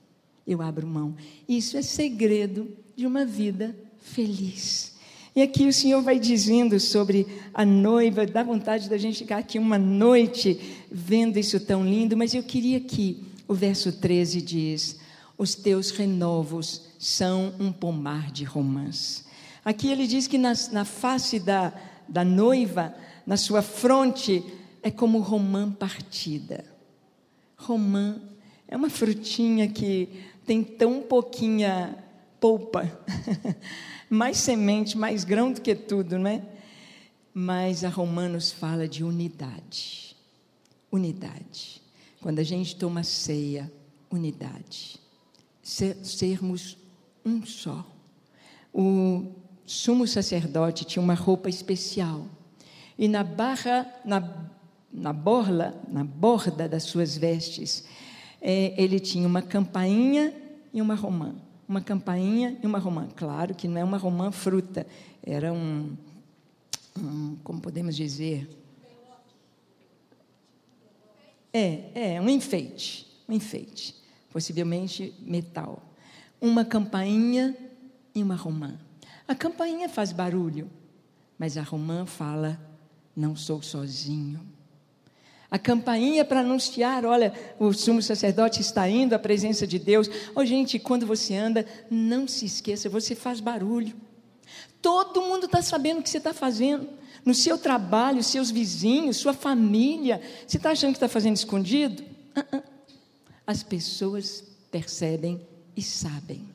Eu 0.46 0.62
abro 0.62 0.86
mão. 0.86 1.16
Isso 1.48 1.78
é 1.78 1.82
segredo 1.82 2.70
de 2.96 3.06
uma 3.06 3.26
vida 3.26 3.76
feliz. 4.00 4.98
E 5.38 5.42
aqui 5.44 5.68
o 5.68 5.74
Senhor 5.74 6.02
vai 6.02 6.18
dizendo 6.18 6.80
sobre 6.80 7.28
a 7.54 7.64
noiva, 7.64 8.26
dá 8.26 8.42
vontade 8.42 8.90
da 8.90 8.98
gente 8.98 9.20
ficar 9.20 9.38
aqui 9.38 9.60
uma 9.60 9.78
noite 9.78 10.77
vendo 10.92 11.38
isso 11.38 11.60
tão 11.60 11.86
lindo, 11.86 12.16
mas 12.16 12.34
eu 12.34 12.44
queria 12.44 12.80
que 12.80 13.24
o 13.48 13.54
verso 13.54 13.92
13 13.92 14.42
diz: 14.42 15.00
Os 15.38 15.56
teus 15.56 15.92
renovos 15.92 16.84
são 17.00 17.54
um 17.60 17.72
pomar 17.72 18.32
de 18.32 18.44
romãs. 18.44 19.26
Aqui 19.64 19.90
ele 19.90 20.08
diz 20.08 20.28
que 20.28 20.38
na, 20.38 20.54
na 20.72 20.86
face 20.86 21.40
da, 21.40 21.74
da 22.08 22.24
noiva, 22.24 22.96
na 23.26 23.38
sua 23.38 23.62
fronte, 23.62 24.44
é 24.82 24.90
como 24.90 25.20
romã 25.20 25.70
partida. 25.70 26.64
Romã 27.58 28.22
é 28.68 28.78
uma 28.78 28.90
frutinha 28.90 29.68
que 29.68 30.10
tem 30.46 30.64
tão 30.64 31.02
pouquinha 31.02 31.98
polpa, 32.40 32.90
mais 34.10 34.38
semente, 34.38 34.98
mais 34.98 35.24
grão 35.24 35.52
do 35.52 35.60
que 35.60 35.76
tudo, 35.76 36.18
não 36.18 36.30
é? 36.30 36.42
Mas 37.34 37.84
a 37.84 37.90
Romanos 37.90 38.52
fala 38.52 38.88
de 38.88 39.04
unidade. 39.04 40.07
Unidade. 40.92 41.82
Quando 42.22 42.40
a 42.40 42.44
gente 42.44 42.76
toma 42.76 43.04
ceia, 43.04 43.72
unidade. 44.12 45.00
Ser, 45.62 45.98
sermos 46.04 46.78
um 47.26 47.46
só. 47.46 47.86
O 48.74 49.32
sumo 49.66 50.08
sacerdote 50.08 50.86
tinha 50.86 51.04
uma 51.04 51.14
roupa 51.14 51.50
especial. 51.50 52.26
E 52.98 53.08
na 53.08 53.24
barra, 53.24 53.86
na, 54.04 54.50
na 54.92 55.14
borla, 55.14 55.80
na 55.88 56.04
borda 56.04 56.68
das 56.68 56.84
suas 56.84 57.18
vestes, 57.18 57.84
é, 58.42 58.74
ele 58.82 59.00
tinha 59.00 59.28
uma 59.28 59.42
campainha 59.42 60.34
e 60.74 60.82
uma 60.82 60.96
romã 60.96 61.36
uma 61.68 61.82
campainha 61.82 62.58
e 62.64 62.66
uma 62.66 62.80
romã. 62.80 63.08
Claro 63.16 63.54
que 63.54 63.68
não 63.68 63.80
é 63.80 63.84
uma 63.84 63.98
romã 63.98 64.32
fruta, 64.32 64.88
era 65.22 65.52
um, 65.52 65.98
hum, 66.98 67.36
como 67.44 67.60
podemos 67.60 67.96
dizer, 67.96 68.50
é, 71.58 72.16
é 72.16 72.22
um 72.22 72.30
enfeite, 72.30 73.08
um 73.28 73.34
enfeite, 73.34 73.96
possivelmente 74.32 75.14
metal. 75.20 75.82
Uma 76.40 76.64
campainha 76.64 77.56
e 78.14 78.22
uma 78.22 78.36
romã. 78.36 78.78
A 79.28 79.34
campainha 79.34 79.90
faz 79.90 80.12
barulho, 80.12 80.70
mas 81.38 81.58
a 81.58 81.64
romã 81.64 82.06
fala: 82.06 82.60
não 83.16 83.36
sou 83.36 83.62
sozinho. 83.62 84.40
A 85.50 85.58
campainha 85.58 86.26
para 86.26 86.42
anunciar, 86.42 87.06
olha, 87.06 87.34
o 87.58 87.72
sumo 87.72 88.02
sacerdote 88.02 88.60
está 88.60 88.88
indo 88.90 89.14
à 89.14 89.20
presença 89.20 89.66
de 89.66 89.80
Deus. 89.80 90.10
Oh, 90.36 90.44
gente, 90.44 90.78
quando 90.78 91.08
você 91.08 91.36
anda, 91.36 91.66
não 91.90 92.28
se 92.28 92.46
esqueça, 92.46 92.90
você 92.90 93.16
faz 93.16 93.40
barulho. 93.40 93.96
Todo 94.82 95.22
mundo 95.22 95.46
está 95.46 95.62
sabendo 95.62 96.02
o 96.02 96.04
que 96.04 96.10
você 96.10 96.18
está 96.18 96.34
fazendo. 96.34 96.88
No 97.26 97.34
seu 97.34 97.58
trabalho, 97.58 98.24
seus 98.24 98.50
vizinhos, 98.50 99.18
sua 99.18 99.34
família. 99.34 100.22
Você 100.46 100.58
está 100.58 100.72
achando 100.72 100.92
que 100.92 100.98
está 100.98 101.10
fazendo 101.10 101.36
escondido? 101.36 102.04
Uh 102.36 102.58
-uh. 102.58 102.64
As 103.46 103.64
pessoas 103.64 104.44
percebem 104.72 105.42
e 105.76 105.82
sabem. 105.82 106.48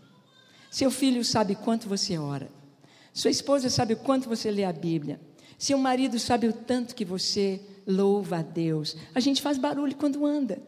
Seu 0.70 0.90
filho 0.90 1.24
sabe 1.24 1.54
quanto 1.54 1.88
você 1.88 2.18
ora. 2.18 2.50
Sua 3.12 3.30
esposa 3.30 3.68
sabe 3.68 3.94
o 3.94 3.98
quanto 3.98 4.28
você 4.28 4.50
lê 4.50 4.64
a 4.64 4.72
Bíblia. 4.72 5.20
Seu 5.58 5.78
marido 5.78 6.18
sabe 6.18 6.48
o 6.48 6.52
tanto 6.52 6.94
que 6.94 7.04
você 7.04 7.60
louva 7.86 8.38
a 8.38 8.42
Deus. 8.42 8.96
A 9.14 9.20
gente 9.20 9.42
faz 9.42 9.58
barulho 9.58 9.94
quando 9.96 10.26
anda. 10.26 10.60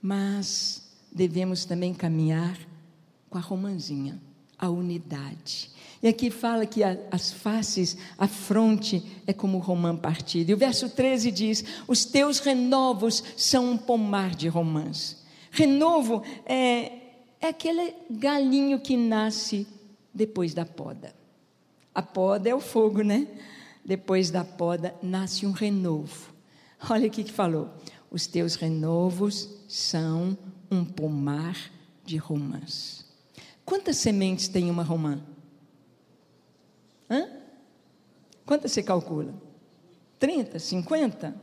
Mas 0.00 0.88
devemos 1.10 1.64
também 1.64 1.92
caminhar 1.92 2.58
com 3.28 3.38
a 3.38 3.40
romanzinha, 3.40 4.20
a 4.58 4.70
unidade. 4.70 5.70
E 6.02 6.08
aqui 6.08 6.30
fala 6.30 6.66
que 6.66 6.82
a, 6.82 6.96
as 7.10 7.32
faces, 7.32 7.96
a 8.18 8.28
fronte 8.28 9.02
é 9.26 9.32
como 9.32 9.58
romã 9.58 9.96
partido. 9.96 10.50
E 10.50 10.54
o 10.54 10.58
verso 10.58 10.88
13 10.88 11.30
diz: 11.30 11.64
Os 11.88 12.04
teus 12.04 12.38
renovos 12.38 13.22
são 13.36 13.72
um 13.72 13.76
pomar 13.76 14.34
de 14.34 14.48
romãs. 14.48 15.24
Renovo 15.50 16.22
é, 16.44 16.92
é 17.40 17.48
aquele 17.48 17.94
galinho 18.10 18.78
que 18.78 18.96
nasce 18.96 19.66
depois 20.12 20.52
da 20.52 20.64
poda. 20.66 21.14
A 21.94 22.02
poda 22.02 22.48
é 22.48 22.54
o 22.54 22.60
fogo, 22.60 23.02
né? 23.02 23.26
Depois 23.84 24.30
da 24.30 24.44
poda 24.44 24.94
nasce 25.02 25.46
um 25.46 25.52
renovo. 25.52 26.34
Olha 26.90 27.08
o 27.08 27.10
que 27.10 27.24
falou. 27.24 27.70
Os 28.10 28.26
teus 28.26 28.54
renovos 28.54 29.48
são 29.66 30.36
um 30.70 30.84
pomar 30.84 31.56
de 32.04 32.16
romãs. 32.16 33.04
Quantas 33.64 33.96
sementes 33.96 34.48
tem 34.48 34.70
uma 34.70 34.82
romã? 34.82 35.20
Hã? 37.08 37.28
Quantas 38.44 38.72
você 38.72 38.82
calcula? 38.82 39.34
30, 40.18 40.58
50? 40.58 41.34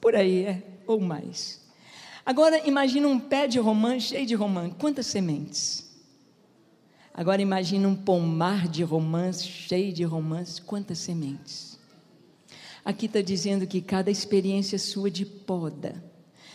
Por 0.00 0.14
aí, 0.14 0.44
é, 0.44 0.62
ou 0.86 1.00
mais. 1.00 1.60
Agora 2.24 2.66
imagina 2.66 3.08
um 3.08 3.18
pé 3.18 3.46
de 3.46 3.58
romã 3.58 3.98
cheio 3.98 4.26
de 4.26 4.34
romã. 4.34 4.70
Quantas 4.70 5.06
sementes? 5.06 5.90
Agora 7.12 7.42
imagina 7.42 7.88
um 7.88 7.96
pomar 7.96 8.68
de 8.68 8.82
romãs 8.82 9.44
cheio 9.44 9.92
de 9.92 10.04
romãs. 10.04 10.58
Quantas 10.58 10.98
sementes? 10.98 11.78
Aqui 12.84 13.06
está 13.06 13.20
dizendo 13.20 13.66
que 13.66 13.80
cada 13.80 14.10
experiência 14.10 14.78
sua 14.78 15.10
de 15.10 15.26
poda, 15.26 16.02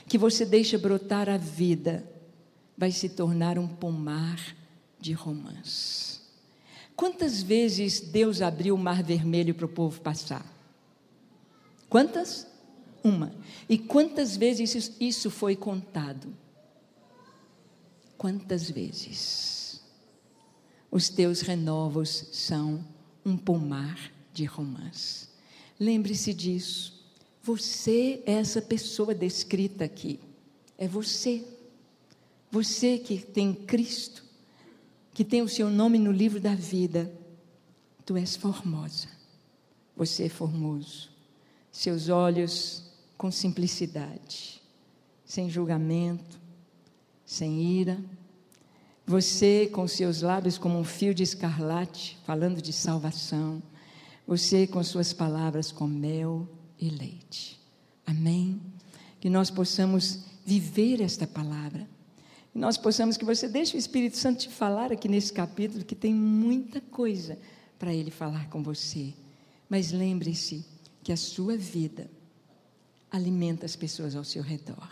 que 0.08 0.18
você 0.18 0.46
deixa 0.46 0.78
brotar 0.78 1.30
a 1.30 1.38
vida, 1.38 2.10
vai 2.78 2.92
se 2.92 3.10
tornar 3.10 3.60
um 3.60 3.68
pomar 3.68 4.40
de 5.00 5.14
romãs. 5.14 6.05
Quantas 6.96 7.44
vezes 7.44 8.00
Deus 8.00 8.42
abriu 8.42 8.76
o 8.76 8.78
mar 8.78 9.04
vermelho 9.04 9.54
para 9.54 9.66
o 9.66 9.70
povo 9.70 10.00
passar? 10.00 10.46
Quantas? 11.90 12.48
Uma. 13.04 13.34
E 13.70 13.78
quantas 13.78 14.36
vezes 14.38 14.94
isso 15.00 15.30
foi 15.30 15.56
contado? 15.56 16.34
Quantas 18.18 18.70
vezes? 18.70 19.82
Os 20.90 21.10
teus 21.10 21.42
renovos 21.42 22.30
são 22.32 22.84
um 23.26 23.38
pomar 23.38 24.12
de 24.34 24.46
romãs. 24.46 25.30
Lembre-se 25.80 26.34
disso. 26.34 27.06
Você 27.44 28.24
é 28.26 28.34
essa 28.34 28.62
pessoa 28.62 29.14
descrita 29.14 29.84
aqui. 29.84 30.20
É 30.78 30.88
você. 30.88 31.46
Você 32.50 32.98
que 32.98 33.20
tem 33.20 33.54
Cristo 33.54 34.25
que 35.16 35.24
tem 35.24 35.42
o 35.42 35.48
seu 35.48 35.70
nome 35.70 35.98
no 35.98 36.12
livro 36.12 36.42
da 36.42 36.54
vida. 36.54 37.10
Tu 38.06 38.18
és 38.18 38.36
formosa, 38.36 39.08
você 39.96 40.26
é 40.26 40.30
formoso. 40.30 41.10
Seus 41.72 42.10
olhos 42.10 42.84
com 43.18 43.32
simplicidade, 43.32 44.62
sem 45.24 45.50
julgamento, 45.50 46.38
sem 47.26 47.80
ira. 47.80 47.98
Você 49.08 49.70
com 49.72 49.88
seus 49.88 50.22
lábios 50.22 50.58
como 50.58 50.78
um 50.78 50.84
fio 50.84 51.14
de 51.14 51.24
escarlate, 51.24 52.18
falando 52.26 52.62
de 52.62 52.74
salvação. 52.74 53.64
Você 54.28 54.68
com 54.68 54.84
suas 54.84 55.14
palavras 55.14 55.72
com 55.72 55.88
mel 55.88 56.46
e 56.78 56.90
leite. 56.90 57.58
Amém? 58.06 58.62
Que 59.22 59.30
nós 59.30 59.50
possamos 59.50 60.26
viver 60.46 61.02
esta 61.02 61.26
palavra 61.26 61.95
e 62.56 62.58
nós 62.58 62.78
possamos 62.78 63.18
que 63.18 63.26
você 63.26 63.50
deixe 63.50 63.76
o 63.76 63.78
Espírito 63.78 64.16
Santo 64.16 64.40
te 64.40 64.50
falar 64.50 64.90
aqui 64.90 65.10
nesse 65.10 65.34
capítulo, 65.34 65.84
que 65.84 65.94
tem 65.94 66.14
muita 66.14 66.80
coisa 66.80 67.38
para 67.78 67.94
ele 67.94 68.10
falar 68.10 68.50
com 68.50 68.64
você. 68.64 69.14
Mas 69.70 69.92
lembre-se 69.92 70.66
que 71.04 71.12
a 71.12 71.18
sua 71.18 71.58
vida 71.58 72.10
alimenta 73.12 73.66
as 73.66 73.76
pessoas 73.76 74.16
ao 74.16 74.24
seu 74.24 74.42
redor. 74.42 74.90